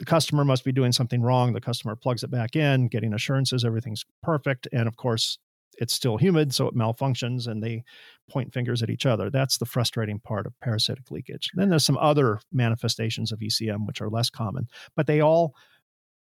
the 0.00 0.06
customer 0.06 0.46
must 0.46 0.64
be 0.64 0.72
doing 0.72 0.92
something 0.92 1.20
wrong. 1.20 1.52
The 1.52 1.60
customer 1.60 1.94
plugs 1.94 2.22
it 2.22 2.30
back 2.30 2.56
in, 2.56 2.88
getting 2.88 3.12
assurances 3.12 3.66
everything's 3.66 4.06
perfect. 4.22 4.66
And 4.72 4.88
of 4.88 4.96
course, 4.96 5.36
it's 5.76 5.92
still 5.92 6.16
humid, 6.16 6.54
so 6.54 6.66
it 6.66 6.74
malfunctions 6.74 7.46
and 7.46 7.62
they 7.62 7.84
point 8.30 8.54
fingers 8.54 8.82
at 8.82 8.88
each 8.88 9.04
other. 9.04 9.28
That's 9.28 9.58
the 9.58 9.66
frustrating 9.66 10.18
part 10.18 10.46
of 10.46 10.58
parasitic 10.60 11.10
leakage. 11.10 11.50
Then 11.52 11.68
there's 11.68 11.84
some 11.84 11.98
other 11.98 12.40
manifestations 12.50 13.30
of 13.30 13.40
ECM, 13.40 13.86
which 13.86 14.00
are 14.00 14.08
less 14.08 14.30
common, 14.30 14.68
but 14.96 15.06
they 15.06 15.20
all 15.20 15.54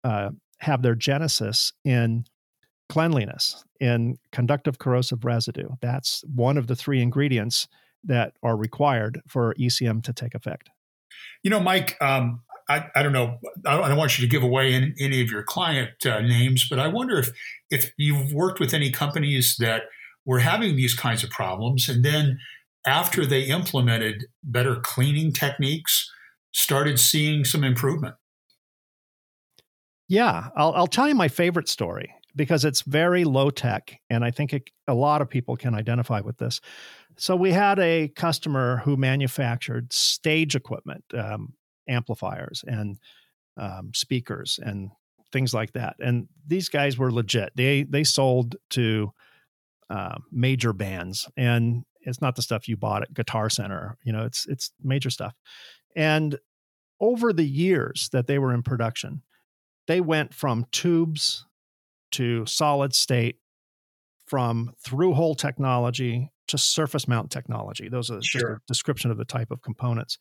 uh, 0.04 0.30
have 0.58 0.82
their 0.82 0.94
genesis 0.94 1.72
in 1.84 2.26
cleanliness, 2.88 3.64
in 3.80 4.18
conductive 4.30 4.78
corrosive 4.78 5.24
residue. 5.24 5.70
That's 5.82 6.22
one 6.32 6.58
of 6.58 6.68
the 6.68 6.76
three 6.76 7.02
ingredients 7.02 7.66
that 8.04 8.34
are 8.40 8.56
required 8.56 9.20
for 9.26 9.52
ECM 9.54 10.04
to 10.04 10.12
take 10.12 10.36
effect. 10.36 10.70
You 11.42 11.50
know, 11.50 11.60
Mike, 11.60 11.96
um, 12.00 12.42
I, 12.68 12.86
I 12.94 13.02
don't 13.02 13.12
know. 13.12 13.38
I 13.66 13.88
don't, 13.88 13.96
want 13.96 14.18
you 14.18 14.26
to 14.26 14.30
give 14.30 14.42
away 14.42 14.72
any, 14.72 14.94
any 14.98 15.20
of 15.20 15.30
your 15.30 15.42
client 15.42 15.90
uh, 16.06 16.20
names, 16.20 16.66
but 16.68 16.78
I 16.78 16.88
wonder 16.88 17.18
if 17.18 17.30
if 17.70 17.92
you've 17.98 18.32
worked 18.32 18.60
with 18.60 18.72
any 18.72 18.90
companies 18.90 19.56
that 19.58 19.82
were 20.24 20.38
having 20.38 20.76
these 20.76 20.94
kinds 20.94 21.22
of 21.22 21.30
problems. 21.30 21.88
And 21.88 22.04
then 22.04 22.38
after 22.86 23.26
they 23.26 23.42
implemented 23.42 24.26
better 24.42 24.76
cleaning 24.76 25.32
techniques, 25.32 26.10
started 26.52 26.98
seeing 26.98 27.44
some 27.44 27.64
improvement. 27.64 28.14
Yeah, 30.08 30.48
I'll, 30.56 30.72
I'll 30.74 30.86
tell 30.86 31.08
you 31.08 31.14
my 31.14 31.28
favorite 31.28 31.68
story 31.68 32.14
because 32.36 32.64
it's 32.64 32.82
very 32.82 33.24
low 33.24 33.50
tech. 33.50 33.98
And 34.10 34.24
I 34.24 34.30
think 34.30 34.52
it, 34.52 34.70
a 34.86 34.94
lot 34.94 35.22
of 35.22 35.28
people 35.28 35.56
can 35.56 35.74
identify 35.74 36.20
with 36.20 36.38
this. 36.38 36.60
So 37.16 37.36
we 37.36 37.52
had 37.52 37.78
a 37.78 38.08
customer 38.08 38.78
who 38.84 38.96
manufactured 38.96 39.92
stage 39.92 40.56
equipment, 40.56 41.04
um, 41.14 41.54
amplifiers 41.88 42.64
and 42.66 42.98
um, 43.56 43.92
speakers 43.94 44.58
and 44.62 44.90
things 45.32 45.52
like 45.52 45.72
that. 45.72 45.96
And 45.98 46.28
these 46.46 46.68
guys 46.68 46.98
were 46.98 47.12
legit. 47.12 47.52
They 47.56 47.82
they 47.82 48.04
sold 48.04 48.56
to 48.70 49.12
uh, 49.90 50.16
major 50.30 50.72
bands, 50.72 51.28
and 51.36 51.84
it's 52.02 52.20
not 52.20 52.36
the 52.36 52.42
stuff 52.42 52.68
you 52.68 52.76
bought 52.76 53.02
at 53.02 53.14
Guitar 53.14 53.50
Center. 53.50 53.96
You 54.04 54.12
know, 54.12 54.24
it's 54.24 54.46
it's 54.46 54.72
major 54.82 55.10
stuff. 55.10 55.34
And 55.96 56.38
over 57.00 57.32
the 57.32 57.44
years 57.44 58.08
that 58.12 58.26
they 58.26 58.38
were 58.38 58.54
in 58.54 58.62
production, 58.62 59.22
they 59.86 60.00
went 60.00 60.32
from 60.32 60.66
tubes 60.72 61.46
to 62.12 62.46
solid 62.46 62.94
state, 62.94 63.38
from 64.26 64.72
through 64.82 65.14
hole 65.14 65.34
technology 65.34 66.30
to 66.46 66.58
surface 66.58 67.08
mount 67.08 67.30
technology. 67.30 67.88
Those 67.88 68.10
are 68.10 68.22
sure. 68.22 68.40
just 68.40 68.44
a 68.44 68.60
description 68.66 69.10
of 69.10 69.18
the 69.18 69.24
type 69.24 69.50
of 69.50 69.62
components. 69.62 70.18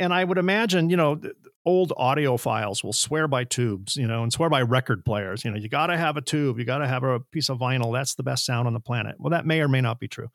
And 0.00 0.12
I 0.12 0.24
would 0.24 0.38
imagine, 0.38 0.90
you 0.90 0.96
know, 0.96 1.20
old 1.64 1.92
audiophiles 1.98 2.82
will 2.82 2.94
swear 2.94 3.28
by 3.28 3.44
tubes, 3.44 3.96
you 3.96 4.06
know, 4.06 4.22
and 4.22 4.32
swear 4.32 4.48
by 4.48 4.62
record 4.62 5.04
players. 5.04 5.44
You 5.44 5.50
know, 5.50 5.58
you 5.58 5.68
got 5.68 5.88
to 5.88 5.96
have 5.96 6.16
a 6.16 6.22
tube, 6.22 6.58
you 6.58 6.64
got 6.64 6.78
to 6.78 6.88
have 6.88 7.04
a 7.04 7.20
piece 7.20 7.50
of 7.50 7.58
vinyl. 7.58 7.92
That's 7.92 8.14
the 8.14 8.22
best 8.22 8.46
sound 8.46 8.66
on 8.66 8.72
the 8.72 8.80
planet. 8.80 9.16
Well, 9.18 9.30
that 9.30 9.46
may 9.46 9.60
or 9.60 9.68
may 9.68 9.82
not 9.82 10.00
be 10.00 10.08
true. 10.08 10.28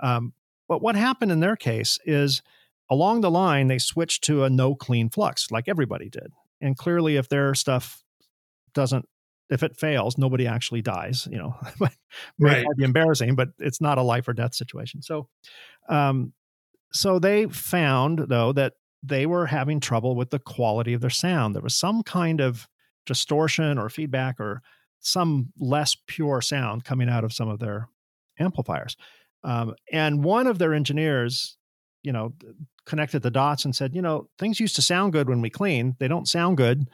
Um, 0.00 0.32
but 0.68 0.80
what 0.80 0.94
happened 0.94 1.32
in 1.32 1.40
their 1.40 1.56
case 1.56 1.98
is 2.04 2.42
along 2.88 3.22
the 3.22 3.30
line, 3.30 3.66
they 3.66 3.78
switched 3.78 4.22
to 4.24 4.44
a 4.44 4.50
no 4.50 4.74
clean 4.74 5.10
flux, 5.10 5.50
like 5.50 5.68
everybody 5.68 6.08
did. 6.08 6.32
And 6.60 6.76
clearly, 6.76 7.16
if 7.16 7.28
their 7.28 7.54
stuff 7.54 8.04
doesn't 8.72 9.08
if 9.50 9.62
it 9.62 9.76
fails, 9.76 10.18
nobody 10.18 10.46
actually 10.46 10.82
dies. 10.82 11.26
You 11.30 11.38
know, 11.38 11.56
right. 11.80 12.64
might 12.66 12.76
be 12.76 12.84
embarrassing, 12.84 13.34
but 13.34 13.48
it's 13.58 13.80
not 13.80 13.98
a 13.98 14.02
life 14.02 14.28
or 14.28 14.32
death 14.32 14.54
situation. 14.54 15.02
So, 15.02 15.28
um, 15.88 16.32
so 16.92 17.18
they 17.18 17.46
found 17.46 18.26
though 18.28 18.52
that 18.52 18.74
they 19.02 19.26
were 19.26 19.46
having 19.46 19.80
trouble 19.80 20.16
with 20.16 20.30
the 20.30 20.38
quality 20.38 20.92
of 20.92 21.00
their 21.00 21.10
sound. 21.10 21.54
There 21.54 21.62
was 21.62 21.74
some 21.74 22.02
kind 22.02 22.40
of 22.40 22.68
distortion 23.06 23.78
or 23.78 23.88
feedback 23.88 24.40
or 24.40 24.62
some 25.00 25.52
less 25.58 25.96
pure 26.06 26.40
sound 26.40 26.84
coming 26.84 27.08
out 27.08 27.24
of 27.24 27.32
some 27.32 27.48
of 27.48 27.58
their 27.58 27.88
amplifiers. 28.38 28.96
Um, 29.44 29.74
and 29.92 30.24
one 30.24 30.46
of 30.46 30.58
their 30.58 30.74
engineers, 30.74 31.56
you 32.02 32.12
know, 32.12 32.34
connected 32.84 33.22
the 33.22 33.30
dots 33.30 33.64
and 33.64 33.74
said, 33.74 33.94
you 33.94 34.02
know, 34.02 34.28
things 34.38 34.60
used 34.60 34.76
to 34.76 34.82
sound 34.82 35.12
good 35.12 35.28
when 35.28 35.40
we 35.40 35.50
clean. 35.50 35.96
They 36.00 36.08
don't 36.08 36.26
sound 36.26 36.56
good 36.56 36.88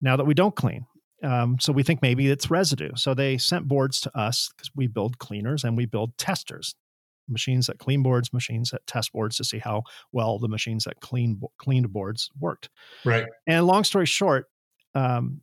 now 0.00 0.16
that 0.16 0.26
we 0.26 0.34
don't 0.34 0.54
clean. 0.54 0.86
Um, 1.22 1.58
so 1.58 1.72
we 1.72 1.82
think 1.82 2.02
maybe 2.02 2.28
it's 2.28 2.50
residue. 2.50 2.90
So 2.96 3.14
they 3.14 3.38
sent 3.38 3.68
boards 3.68 4.00
to 4.02 4.18
us 4.18 4.50
because 4.54 4.70
we 4.74 4.86
build 4.86 5.18
cleaners 5.18 5.64
and 5.64 5.76
we 5.76 5.86
build 5.86 6.16
testers, 6.18 6.74
machines 7.28 7.66
that 7.66 7.78
clean 7.78 8.02
boards, 8.02 8.32
machines 8.32 8.70
that 8.70 8.86
test 8.86 9.12
boards 9.12 9.36
to 9.36 9.44
see 9.44 9.58
how 9.58 9.82
well 10.12 10.38
the 10.38 10.48
machines 10.48 10.84
that 10.84 11.00
clean 11.00 11.40
cleaned 11.58 11.92
boards 11.92 12.30
worked. 12.38 12.68
Right. 13.04 13.26
And 13.46 13.66
long 13.66 13.84
story 13.84 14.06
short, 14.06 14.46
um, 14.94 15.42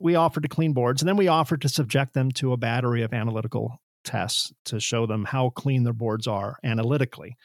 we 0.00 0.14
offered 0.14 0.44
to 0.44 0.48
clean 0.48 0.72
boards, 0.72 1.02
and 1.02 1.08
then 1.08 1.16
we 1.16 1.28
offered 1.28 1.62
to 1.62 1.68
subject 1.68 2.14
them 2.14 2.30
to 2.32 2.52
a 2.52 2.56
battery 2.56 3.02
of 3.02 3.12
analytical 3.12 3.80
tests 4.04 4.52
to 4.64 4.80
show 4.80 5.06
them 5.06 5.24
how 5.24 5.50
clean 5.50 5.84
their 5.84 5.92
boards 5.92 6.26
are 6.26 6.56
analytically. 6.64 7.36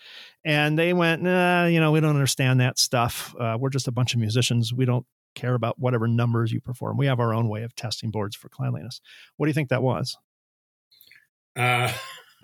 And 0.46 0.78
they 0.78 0.94
went, 0.94 1.22
nah, 1.22 1.66
you 1.66 1.80
know, 1.80 1.92
we 1.92 2.00
don't 2.00 2.16
understand 2.16 2.60
that 2.60 2.80
stuff. 2.80 3.36
Uh, 3.40 3.58
we're 3.60 3.70
just 3.70 3.88
a 3.88 3.92
bunch 3.92 4.14
of 4.14 4.20
musicians. 4.20 4.74
We 4.74 4.86
don't 4.86 5.06
care 5.36 5.54
about 5.54 5.80
whatever 5.80 6.08
numbers 6.08 6.52
you 6.52 6.62
perform. 6.62 6.98
We 6.98 7.06
have 7.06 7.20
our 7.20 7.34
own 7.34 7.48
way 7.48 7.64
of 7.64 7.76
testing 7.76 8.12
boards 8.12 8.36
for 8.36 8.50
cleanliness. 8.50 9.02
What 9.38 9.46
do 9.46 9.50
you 9.50 9.54
think 9.54 9.70
that 9.70 9.84
was? 9.84 10.18
Uh. 11.56 11.92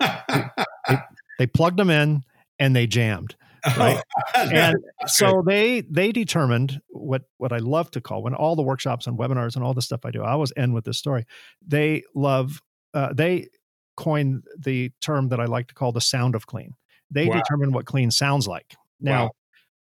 they, 0.00 0.98
they, 1.38 1.46
plugged 1.46 1.78
them 1.78 1.90
in 1.90 2.22
and 2.58 2.74
they 2.74 2.86
jammed. 2.86 3.36
Right. 3.78 4.02
and 4.34 4.76
so 5.06 5.42
they 5.46 5.80
they 5.82 6.12
determined 6.12 6.82
what 6.88 7.22
what 7.38 7.50
I 7.50 7.58
love 7.58 7.90
to 7.92 8.00
call 8.02 8.22
when 8.22 8.34
all 8.34 8.56
the 8.56 8.62
workshops 8.62 9.06
and 9.06 9.18
webinars 9.18 9.56
and 9.56 9.64
all 9.64 9.72
the 9.72 9.80
stuff 9.80 10.00
I 10.04 10.10
do, 10.10 10.22
I 10.22 10.32
always 10.32 10.52
end 10.56 10.74
with 10.74 10.84
this 10.84 10.98
story. 10.98 11.24
They 11.66 12.02
love 12.14 12.60
uh, 12.92 13.14
they 13.14 13.48
coined 13.96 14.44
the 14.58 14.90
term 15.00 15.28
that 15.28 15.40
I 15.40 15.46
like 15.46 15.68
to 15.68 15.74
call 15.74 15.92
the 15.92 16.00
sound 16.00 16.34
of 16.34 16.46
clean. 16.46 16.74
They 17.10 17.26
wow. 17.26 17.36
determine 17.36 17.72
what 17.72 17.86
clean 17.86 18.10
sounds 18.10 18.46
like. 18.46 18.74
Now, 19.00 19.24
wow. 19.24 19.30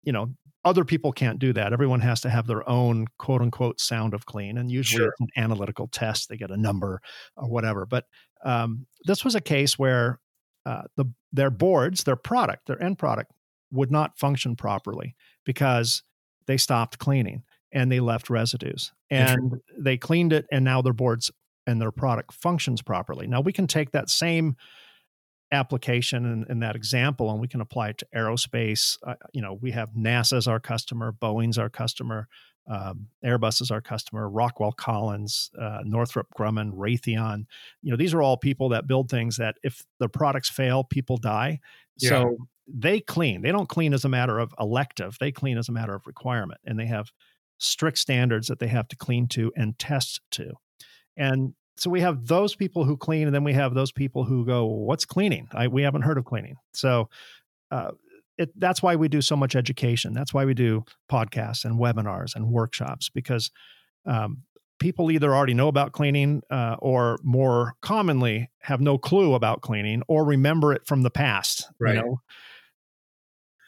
you 0.04 0.12
know, 0.12 0.34
other 0.64 0.86
people 0.86 1.12
can't 1.12 1.40
do 1.40 1.54
that. 1.54 1.74
Everyone 1.74 2.02
has 2.02 2.22
to 2.22 2.30
have 2.30 2.48
their 2.48 2.68
own 2.70 3.08
quote 3.18 3.42
unquote 3.42 3.80
sound 3.80 4.14
of 4.14 4.26
clean. 4.26 4.58
And 4.58 4.72
usually 4.72 5.00
sure. 5.00 5.10
it's 5.10 5.22
an 5.22 5.30
analytical 5.38 5.88
test. 5.88 6.30
They 6.30 6.38
get 6.38 6.52
a 6.52 6.58
number 6.58 7.02
or 7.36 7.50
whatever. 7.50 7.86
But 7.86 8.06
um, 8.44 8.86
this 9.06 9.26
was 9.26 9.36
a 9.36 9.42
case 9.42 9.78
where 9.78 10.20
uh, 10.66 10.84
the 10.96 11.06
their 11.32 11.50
boards, 11.50 12.04
their 12.04 12.16
product, 12.16 12.68
their 12.68 12.82
end 12.82 13.00
product 13.00 13.32
would 13.72 13.92
not 13.92 14.18
function 14.18 14.56
properly 14.56 15.16
because 15.46 16.04
they 16.48 16.58
stopped 16.58 17.00
cleaning 17.00 17.44
and 17.72 17.92
they 17.92 18.00
left 18.00 18.30
residues. 18.30 18.92
And 19.10 19.62
they 19.80 19.98
cleaned 19.98 20.34
it 20.34 20.46
and 20.52 20.66
now 20.66 20.82
their 20.82 20.94
boards 20.94 21.32
and 21.66 21.82
their 21.82 21.92
product 21.92 22.34
functions 22.34 22.82
properly. 22.82 23.28
Now 23.28 23.42
we 23.42 23.54
can 23.54 23.68
take 23.68 23.92
that 23.92 24.10
same 24.10 24.56
application 25.52 26.26
and, 26.26 26.46
in, 26.50 26.60
that 26.60 26.76
example 26.76 27.30
and 27.30 27.40
we 27.42 27.48
can 27.48 27.62
apply 27.62 27.90
it 27.90 27.98
to 27.98 28.08
aerospace 28.16 28.98
uh, 29.06 29.16
you 29.34 29.42
know 29.42 29.54
we 29.54 29.72
have 29.72 29.92
nasa 29.92 30.38
as 30.38 30.48
our 30.48 30.62
customer 30.62 31.12
boeing's 31.12 31.58
our 31.58 31.70
customer 31.70 32.30
um, 32.68 33.08
airbus 33.26 33.62
is 33.62 33.72
our 33.72 33.82
customer 33.82 34.30
rockwell 34.30 34.72
collins 34.72 35.50
uh, 35.60 35.80
northrop 35.84 36.28
grumman 36.38 36.72
raytheon 36.74 37.46
you 37.82 37.92
know 37.92 37.98
these 37.98 38.14
are 38.14 38.22
all 38.22 38.38
people 38.38 38.70
that 38.70 38.88
build 38.88 39.10
things 39.10 39.38
that 39.38 39.56
if 39.64 39.84
the 40.00 40.10
products 40.10 40.50
fail 40.50 40.84
people 40.84 41.18
die 41.18 41.60
yeah. 41.98 42.10
so 42.10 42.38
they 42.68 43.00
clean 43.00 43.42
they 43.42 43.52
don't 43.52 43.70
clean 43.70 43.94
as 43.94 44.06
a 44.06 44.10
matter 44.10 44.40
of 44.40 44.54
elective 44.60 45.18
they 45.20 45.32
clean 45.32 45.58
as 45.58 45.70
a 45.70 45.72
matter 45.72 45.94
of 45.94 46.06
requirement 46.08 46.60
and 46.66 46.80
they 46.80 46.86
have 46.86 47.12
strict 47.58 47.98
standards 47.98 48.48
that 48.48 48.60
they 48.60 48.68
have 48.68 48.88
to 48.88 48.96
clean 48.96 49.28
to 49.28 49.52
and 49.56 49.78
test 49.78 50.22
to 50.32 50.54
and 51.18 51.54
so 51.78 51.90
we 51.90 52.02
have 52.02 52.28
those 52.28 52.56
people 52.56 52.84
who 52.84 52.96
clean, 52.96 53.28
and 53.28 53.34
then 53.34 53.44
we 53.44 53.54
have 53.54 53.74
those 53.74 53.92
people 53.92 54.24
who 54.24 54.46
go, 54.46 54.66
"What's 54.66 55.04
cleaning? 55.04 55.48
I, 55.52 55.68
we 55.68 55.82
haven't 55.82 56.04
heard 56.04 56.20
of 56.20 56.26
cleaning." 56.26 56.58
So 56.74 57.10
uh, 57.72 57.92
it, 58.42 58.60
that's 58.60 58.82
why 58.82 58.96
we 58.96 59.08
do 59.08 59.22
so 59.22 59.36
much 59.36 59.56
education. 59.56 60.14
That's 60.14 60.34
why 60.34 60.46
we 60.46 60.54
do 60.54 60.84
podcasts 61.12 61.66
and 61.66 61.80
webinars 61.80 62.36
and 62.36 62.48
workshops 62.48 63.10
because 63.10 63.52
um, 64.06 64.44
people 64.80 65.12
either 65.12 65.34
already 65.34 65.54
know 65.54 65.68
about 65.68 65.92
cleaning 65.92 66.42
uh, 66.50 66.76
or 66.80 67.20
more 67.24 67.76
commonly 67.82 68.50
have 68.62 68.82
no 68.82 68.98
clue 68.98 69.36
about 69.36 69.62
cleaning 69.62 70.02
or 70.08 70.26
remember 70.26 70.74
it 70.74 70.86
from 70.86 71.04
the 71.04 71.12
past. 71.12 71.68
Right. 71.80 71.96
You 71.96 72.02
know? 72.02 72.22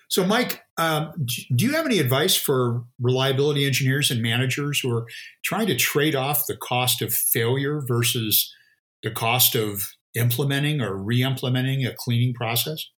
So, 0.09 0.25
Mike, 0.25 0.61
um, 0.77 1.11
do 1.55 1.65
you 1.65 1.73
have 1.73 1.85
any 1.85 1.99
advice 1.99 2.35
for 2.35 2.83
reliability 2.99 3.65
engineers 3.65 4.11
and 4.11 4.21
managers 4.21 4.79
who 4.79 4.95
are 4.95 5.07
trying 5.43 5.67
to 5.67 5.75
trade 5.75 6.15
off 6.15 6.45
the 6.47 6.57
cost 6.57 7.01
of 7.01 7.13
failure 7.13 7.81
versus 7.87 8.53
the 9.01 9.09
cost 9.09 9.55
of 9.55 9.89
implementing 10.15 10.81
or 10.81 10.95
re 10.95 11.23
implementing 11.23 11.85
a 11.85 11.93
cleaning 11.97 12.33
process? 12.33 12.89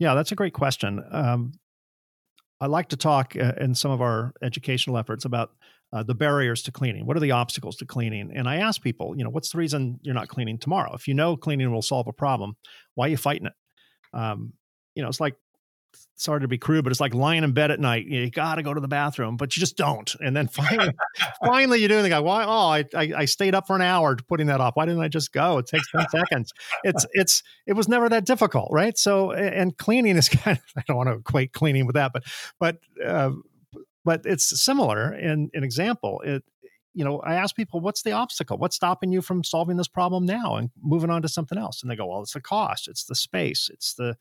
Yeah, 0.00 0.14
that's 0.14 0.32
a 0.32 0.34
great 0.34 0.54
question. 0.54 1.04
Um, 1.12 1.52
I 2.60 2.66
like 2.66 2.88
to 2.88 2.96
talk 2.96 3.36
uh, 3.36 3.52
in 3.60 3.74
some 3.74 3.90
of 3.90 4.00
our 4.00 4.32
educational 4.42 4.96
efforts 4.96 5.24
about 5.26 5.52
uh, 5.92 6.02
the 6.02 6.14
barriers 6.14 6.62
to 6.62 6.72
cleaning. 6.72 7.04
What 7.06 7.16
are 7.16 7.20
the 7.20 7.32
obstacles 7.32 7.76
to 7.76 7.84
cleaning? 7.86 8.32
And 8.34 8.48
I 8.48 8.56
ask 8.56 8.80
people, 8.80 9.14
you 9.16 9.24
know, 9.24 9.30
what's 9.30 9.50
the 9.50 9.58
reason 9.58 10.00
you're 10.02 10.14
not 10.14 10.28
cleaning 10.28 10.58
tomorrow? 10.58 10.94
If 10.94 11.06
you 11.06 11.14
know 11.14 11.36
cleaning 11.36 11.70
will 11.70 11.82
solve 11.82 12.06
a 12.08 12.12
problem, 12.12 12.56
why 12.94 13.06
are 13.06 13.10
you 13.10 13.16
fighting 13.18 13.46
it? 13.46 13.52
Um, 14.14 14.54
you 14.94 15.02
know, 15.02 15.08
it's 15.08 15.20
like 15.20 15.34
sorry 16.20 16.40
to 16.40 16.48
be 16.48 16.58
crude, 16.58 16.84
but 16.84 16.90
it's 16.90 17.00
like 17.00 17.14
lying 17.14 17.44
in 17.44 17.52
bed 17.52 17.70
at 17.70 17.80
night. 17.80 18.06
You 18.06 18.30
got 18.30 18.56
to 18.56 18.62
go 18.62 18.74
to 18.74 18.80
the 18.80 18.88
bathroom, 18.88 19.36
but 19.36 19.56
you 19.56 19.60
just 19.60 19.76
don't. 19.76 20.14
And 20.20 20.36
then 20.36 20.48
finally, 20.48 20.92
finally 21.44 21.80
you 21.80 21.88
do. 21.88 21.96
And 21.96 22.04
they 22.04 22.10
go, 22.10 22.22
why? 22.22 22.44
Oh, 22.44 22.68
I, 22.68 22.84
I, 22.94 23.12
I, 23.16 23.24
stayed 23.24 23.54
up 23.54 23.66
for 23.66 23.74
an 23.74 23.82
hour 23.82 24.16
putting 24.28 24.48
that 24.48 24.60
off. 24.60 24.76
Why 24.76 24.84
didn't 24.84 25.00
I 25.00 25.08
just 25.08 25.32
go? 25.32 25.58
It 25.58 25.66
takes 25.66 25.90
10 25.92 26.08
seconds. 26.10 26.52
It's, 26.84 27.06
it's, 27.12 27.42
it 27.66 27.72
was 27.72 27.88
never 27.88 28.08
that 28.10 28.26
difficult. 28.26 28.68
Right. 28.70 28.98
So, 28.98 29.32
and 29.32 29.76
cleaning 29.78 30.16
is 30.16 30.28
kind 30.28 30.58
of, 30.58 30.64
I 30.76 30.82
don't 30.86 30.96
want 30.96 31.08
to 31.08 31.14
equate 31.14 31.52
cleaning 31.52 31.86
with 31.86 31.94
that, 31.94 32.12
but, 32.12 32.24
but, 32.58 32.76
uh, 33.04 33.30
but 34.04 34.22
it's 34.24 34.60
similar 34.62 35.14
in 35.14 35.50
an 35.54 35.64
example. 35.64 36.20
It, 36.24 36.44
you 36.92 37.04
know, 37.04 37.20
I 37.20 37.34
ask 37.34 37.54
people, 37.54 37.80
what's 37.80 38.02
the 38.02 38.12
obstacle? 38.12 38.58
What's 38.58 38.76
stopping 38.76 39.12
you 39.12 39.22
from 39.22 39.44
solving 39.44 39.76
this 39.76 39.88
problem 39.88 40.26
now 40.26 40.56
and 40.56 40.70
moving 40.82 41.08
on 41.08 41.22
to 41.22 41.28
something 41.28 41.56
else? 41.56 41.82
And 41.82 41.90
they 41.90 41.96
go, 41.96 42.06
well, 42.06 42.22
it's 42.22 42.32
the 42.32 42.40
cost, 42.40 42.88
it's 42.88 43.04
the 43.04 43.14
space, 43.14 43.70
it's 43.72 43.94
the, 43.94 44.16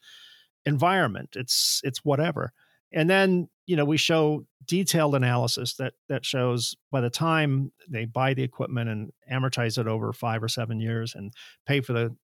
environment 0.69 1.35
it's 1.35 1.81
it's 1.83 2.05
whatever 2.05 2.53
and 2.93 3.09
then 3.09 3.49
you 3.65 3.75
know 3.75 3.85
we 3.85 3.97
show 3.97 4.45
detailed 4.65 5.15
analysis 5.15 5.73
that 5.75 5.93
that 6.07 6.25
shows 6.25 6.75
by 6.91 7.01
the 7.01 7.09
time 7.09 7.71
they 7.89 8.05
buy 8.05 8.33
the 8.33 8.43
equipment 8.43 8.89
and 8.89 9.11
amortize 9.31 9.77
it 9.77 9.87
over 9.87 10.13
five 10.13 10.41
or 10.41 10.47
seven 10.47 10.79
years 10.79 11.15
and 11.15 11.33
pay 11.65 11.81
for 11.81 11.93
the 11.93 12.15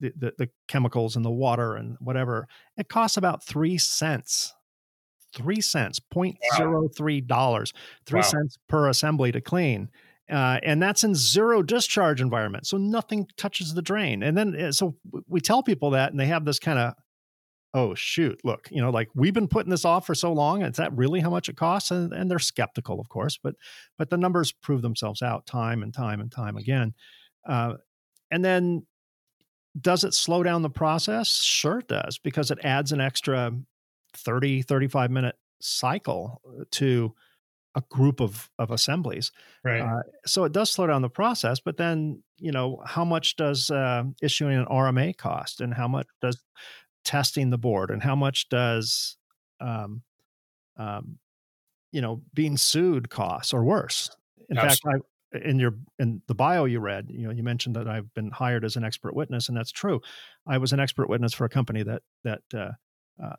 the, 0.00 0.12
the, 0.16 0.32
the 0.38 0.48
chemicals 0.68 1.16
and 1.16 1.24
the 1.24 1.30
water 1.30 1.74
and 1.74 1.96
whatever. 1.98 2.46
It 2.76 2.88
costs 2.88 3.16
about 3.16 3.42
three 3.42 3.78
cents 3.78 4.54
three 5.34 5.60
cents, 5.60 6.00
$0.03, 6.14 7.72
three 8.06 8.16
wow. 8.16 8.22
cents 8.22 8.58
per 8.68 8.88
assembly 8.88 9.32
to 9.32 9.40
clean. 9.40 9.90
Uh, 10.30 10.58
and 10.62 10.82
that's 10.82 11.04
in 11.04 11.14
zero 11.14 11.62
discharge 11.62 12.20
environment. 12.20 12.66
So 12.66 12.76
nothing 12.76 13.26
touches 13.36 13.74
the 13.74 13.82
drain. 13.82 14.22
And 14.22 14.36
then, 14.36 14.56
uh, 14.56 14.72
so 14.72 14.96
we 15.26 15.40
tell 15.40 15.62
people 15.62 15.90
that, 15.90 16.10
and 16.10 16.20
they 16.20 16.26
have 16.26 16.44
this 16.44 16.58
kind 16.58 16.78
of, 16.78 16.94
oh, 17.74 17.94
shoot, 17.94 18.40
look, 18.44 18.68
you 18.70 18.80
know, 18.80 18.90
like 18.90 19.08
we've 19.14 19.34
been 19.34 19.48
putting 19.48 19.70
this 19.70 19.84
off 19.84 20.06
for 20.06 20.14
so 20.14 20.32
long. 20.32 20.62
Is 20.62 20.76
that 20.76 20.96
really 20.96 21.20
how 21.20 21.30
much 21.30 21.48
it 21.48 21.56
costs? 21.56 21.90
And, 21.90 22.12
and 22.12 22.30
they're 22.30 22.38
skeptical, 22.38 23.00
of 23.00 23.08
course, 23.08 23.38
but, 23.42 23.54
but 23.98 24.10
the 24.10 24.16
numbers 24.16 24.52
prove 24.52 24.82
themselves 24.82 25.22
out 25.22 25.46
time 25.46 25.82
and 25.82 25.92
time 25.92 26.20
and 26.20 26.32
time 26.32 26.56
again. 26.56 26.94
Uh, 27.46 27.74
and 28.30 28.44
then 28.44 28.86
does 29.78 30.04
it 30.04 30.14
slow 30.14 30.42
down 30.42 30.62
the 30.62 30.70
process? 30.70 31.28
Sure, 31.28 31.80
it 31.80 31.88
does, 31.88 32.18
because 32.18 32.50
it 32.50 32.58
adds 32.64 32.92
an 32.92 33.00
extra 33.00 33.52
30, 34.14 34.62
35 34.62 35.10
minute 35.10 35.36
cycle 35.60 36.40
uh, 36.46 36.64
to 36.72 37.14
a 37.74 37.82
group 37.90 38.20
of, 38.20 38.50
of 38.58 38.70
assemblies. 38.70 39.30
Right. 39.62 39.80
Uh, 39.80 40.02
so 40.26 40.44
it 40.44 40.52
does 40.52 40.70
slow 40.70 40.86
down 40.86 41.02
the 41.02 41.10
process, 41.10 41.60
but 41.60 41.76
then, 41.76 42.22
you 42.38 42.50
know, 42.50 42.82
how 42.84 43.04
much 43.04 43.36
does 43.36 43.70
uh, 43.70 44.04
issuing 44.22 44.58
an 44.58 44.66
RMA 44.66 45.16
cost 45.16 45.60
and 45.60 45.74
how 45.74 45.86
much 45.86 46.06
does 46.20 46.42
testing 47.08 47.48
the 47.48 47.56
board 47.56 47.90
and 47.90 48.02
how 48.02 48.14
much 48.14 48.50
does, 48.50 49.16
um, 49.60 50.02
um, 50.76 51.18
you 51.90 52.02
know, 52.02 52.20
being 52.34 52.58
sued 52.58 53.08
costs 53.08 53.54
or 53.54 53.64
worse? 53.64 54.10
In 54.50 54.58
Absolutely. 54.58 55.00
fact, 55.00 55.44
I, 55.44 55.48
in 55.48 55.58
your 55.58 55.74
in 55.98 56.20
the 56.26 56.34
bio 56.34 56.66
you 56.66 56.80
read, 56.80 57.06
you 57.08 57.26
know, 57.26 57.32
you 57.32 57.42
mentioned 57.42 57.76
that 57.76 57.88
I've 57.88 58.12
been 58.12 58.30
hired 58.30 58.62
as 58.62 58.76
an 58.76 58.84
expert 58.84 59.14
witness, 59.14 59.48
and 59.48 59.56
that's 59.56 59.72
true. 59.72 60.00
I 60.46 60.58
was 60.58 60.72
an 60.74 60.80
expert 60.80 61.08
witness 61.08 61.32
for 61.32 61.46
a 61.46 61.48
company 61.48 61.82
that 61.82 62.02
that 62.24 62.42
uh, 62.54 62.72
uh, 63.22 63.36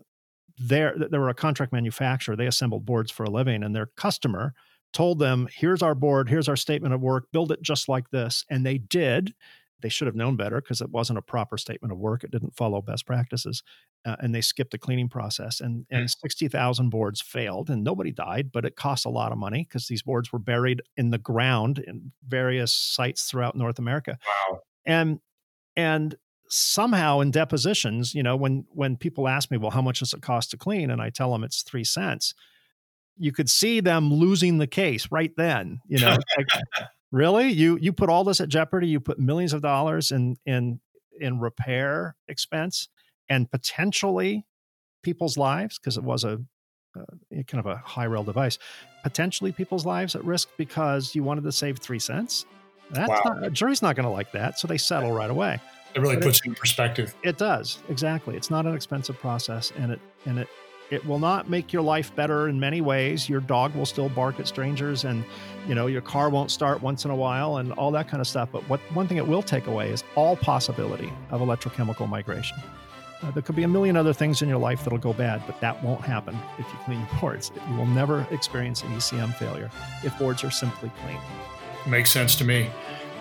there 0.58 0.96
there 0.98 1.20
were 1.20 1.30
a 1.30 1.36
contract 1.36 1.72
manufacturer 1.72 2.36
they 2.36 2.48
assembled 2.48 2.86
boards 2.86 3.12
for 3.12 3.24
a 3.24 3.30
living 3.30 3.64
and 3.64 3.76
their 3.76 3.88
customer 3.96 4.54
told 4.92 5.20
them 5.20 5.48
here's 5.54 5.82
our 5.82 5.96
board 5.96 6.28
here's 6.28 6.50
our 6.50 6.56
statement 6.58 6.94
of 6.94 7.02
work 7.02 7.26
build 7.32 7.52
it 7.52 7.62
just 7.62 7.88
like 7.88 8.10
this 8.10 8.44
and 8.50 8.66
they 8.66 8.78
did 8.78 9.34
they 9.82 9.90
should 9.90 10.08
have 10.08 10.16
known 10.16 10.36
better 10.36 10.62
because 10.62 10.82
it 10.82 10.90
wasn't 10.90 11.18
a 11.18 11.22
proper 11.22 11.58
statement 11.58 11.92
of 11.92 11.98
work 11.98 12.24
it 12.24 12.32
didn't 12.32 12.56
follow 12.56 12.82
best 12.82 13.06
practices 13.06 13.64
uh, 14.06 14.16
and 14.20 14.34
they 14.34 14.42
skipped 14.42 14.72
the 14.72 14.78
cleaning 14.78 15.10
process 15.10 15.60
and, 15.60 15.86
and 15.90 16.06
mm. 16.06 16.16
60,000 16.22 16.90
boards 16.90 17.22
failed 17.22 17.70
and 17.70 17.84
nobody 17.84 18.12
died 18.12 18.52
but 18.52 18.66
it 18.66 18.76
cost 18.76 19.06
a 19.06 19.10
lot 19.10 19.32
of 19.32 19.38
money 19.38 19.66
because 19.68 19.88
these 19.88 20.04
boards 20.04 20.32
were 20.32 20.40
buried 20.40 20.82
in 20.98 21.10
the 21.10 21.18
ground 21.18 21.80
in 21.80 22.12
various 22.28 22.74
sites 22.74 23.26
throughout 23.26 23.56
North 23.56 23.80
America 23.80 24.18
wow 24.26 24.60
and 24.86 25.20
and 25.76 26.16
somehow 26.50 27.20
in 27.20 27.32
depositions, 27.32 28.14
you 28.14 28.24
know, 28.24 28.36
when 28.36 28.66
when 28.72 28.98
people 28.98 29.28
ask 29.28 29.50
me, 29.52 29.58
well, 29.58 29.72
how 29.72 29.82
much 29.82 30.00
does 30.00 30.14
it 30.14 30.22
cost 30.22 30.52
to 30.52 30.58
clean? 30.58 30.90
And 30.90 31.02
I 31.02 31.10
tell 31.10 31.32
them 31.32 31.44
it's 31.44 31.62
three 31.62 31.84
cents, 31.84 32.34
you 33.18 33.32
could 33.32 33.50
see 33.50 33.80
them 33.80 34.14
losing 34.14 34.58
the 34.58 34.68
case 34.68 35.08
right 35.12 35.32
then. 35.38 35.80
You 35.88 36.00
know, 36.00 36.18
like, 36.38 36.48
really? 37.12 37.50
You 37.50 37.78
you 37.82 37.94
put 37.94 38.10
all 38.10 38.24
this 38.24 38.42
at 38.42 38.50
jeopardy, 38.50 38.88
you 38.88 39.00
put 39.00 39.20
millions 39.20 39.54
of 39.54 39.62
dollars 39.62 40.12
in 40.12 40.38
in 40.46 40.80
in 41.20 41.40
repair 41.40 42.16
expense 42.28 42.90
and 43.30 43.50
potentially 43.52 44.46
people's 45.04 45.38
lives, 45.38 45.78
because 45.80 45.98
it 45.98 46.04
was 46.04 46.24
a 46.24 46.40
uh, 46.98 47.04
kind 47.48 47.60
of 47.60 47.66
a 47.66 47.78
high 47.78 48.06
rail 48.06 48.24
device, 48.24 48.58
potentially 49.04 49.52
people's 49.52 49.86
lives 49.86 50.16
at 50.16 50.24
risk 50.24 50.50
because 50.58 51.14
you 51.14 51.24
wanted 51.24 51.44
to 51.44 51.52
save 51.52 51.78
three 51.78 52.00
cents. 52.00 52.46
That's 52.92 53.10
wow. 53.10 53.22
not, 53.26 53.44
a 53.46 53.50
jury's 53.52 53.82
not 53.82 53.96
going 53.96 54.06
to 54.06 54.12
like 54.12 54.32
that, 54.32 54.58
so 54.58 54.68
they 54.68 54.78
settle 54.78 55.12
right 55.12 55.30
away. 55.30 55.60
It 55.94 56.00
really 56.02 56.16
but 56.16 56.24
puts 56.24 56.40
it, 56.40 56.48
in 56.48 56.56
perspective. 56.56 57.14
It 57.24 57.38
does 57.38 57.80
exactly. 57.90 58.36
It's 58.36 58.50
not 58.50 58.66
an 58.66 58.74
expensive 58.74 59.20
process, 59.20 59.72
and 59.78 59.92
it 59.92 60.00
and 60.26 60.40
it 60.40 60.48
it 60.90 61.06
will 61.06 61.20
not 61.20 61.50
make 61.50 61.72
your 61.72 61.82
life 61.82 62.16
better 62.16 62.48
in 62.48 62.60
many 62.60 62.82
ways. 62.82 63.30
Your 63.30 63.42
dog 63.42 63.76
will 63.76 63.86
still 63.86 64.10
bark 64.10 64.40
at 64.40 64.48
strangers, 64.48 65.04
and 65.04 65.24
you 65.68 65.76
know 65.76 65.88
your 65.88 66.02
car 66.02 66.30
won't 66.30 66.52
start 66.52 66.82
once 66.82 67.06
in 67.06 67.12
a 67.12 67.16
while, 67.16 67.58
and 67.58 67.72
all 67.74 67.92
that 67.92 68.08
kind 68.08 68.22
of 68.22 68.28
stuff. 68.28 68.50
But 68.52 68.68
what 68.70 68.80
one 68.94 69.08
thing 69.08 69.18
it 69.18 69.28
will 69.28 69.44
take 69.44 69.68
away 69.68 69.90
is 69.90 70.04
all 70.16 70.36
possibility 70.36 71.12
of 71.30 71.42
electrochemical 71.42 72.10
migration. 72.10 72.58
Uh, 73.22 73.32
there 73.32 73.44
could 73.44 73.56
be 73.56 73.64
a 73.64 73.68
million 73.68 73.98
other 73.98 74.14
things 74.14 74.42
in 74.42 74.48
your 74.48 74.58
life 74.58 74.84
that'll 74.84 74.98
go 74.98 75.12
bad, 75.12 75.42
but 75.46 75.60
that 75.60 75.84
won't 75.84 76.02
happen 76.02 76.38
if 76.58 76.66
you 76.68 76.80
clean 76.86 77.00
your 77.00 77.10
boards. 77.22 77.52
You 77.70 77.76
will 77.76 77.86
never 77.86 78.26
experience 78.32 78.82
an 78.84 78.90
ECM 78.90 79.36
failure 79.36 79.70
if 80.04 80.18
boards 80.18 80.44
are 80.44 80.52
simply 80.52 80.92
clean. 81.04 81.20
Makes 81.88 82.12
sense 82.12 82.36
to 82.36 82.46
me. 82.46 82.70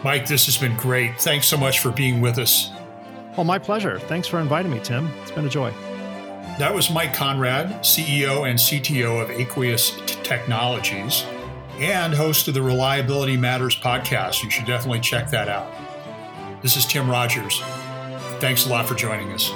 Mike, 0.05 0.27
this 0.27 0.47
has 0.47 0.57
been 0.57 0.77
great. 0.77 1.21
Thanks 1.21 1.49
so 1.49 1.57
much 1.57 1.81
for 1.81 1.91
being 1.91 2.21
with 2.21 2.39
us. 2.39 2.71
Well, 3.37 3.45
my 3.45 3.59
pleasure. 3.59 3.99
Thanks 4.01 4.29
for 4.29 4.39
inviting 4.39 4.71
me, 4.71 4.81
Tim. 4.83 5.09
It's 5.23 5.33
been 5.33 5.47
a 5.47 5.51
joy. 5.51 5.73
That 6.59 6.75
was 6.75 6.91
Mike 6.91 7.15
Konrad, 7.15 7.83
CEO 7.83 8.51
and 8.51 8.59
CTO 8.59 9.23
of 9.23 9.31
Aqueous 9.31 9.93
Technologies 10.25 11.25
and 11.79 12.13
host 12.13 12.49
of 12.49 12.55
the 12.55 12.63
Reliability 12.63 13.37
Matters 13.37 13.77
podcast. 13.77 14.43
You 14.43 14.51
should 14.51 14.67
definitely 14.67 14.99
check 14.99 15.31
that 15.31 15.49
out. 15.49 15.73
This 16.61 16.77
is 16.77 16.85
Tim 16.85 17.09
Rogers. 17.09 17.61
Thanks 18.41 18.67
a 18.67 18.71
lot 18.71 18.89
for 18.89 18.97
joining 18.97 19.31
us. 19.31 19.53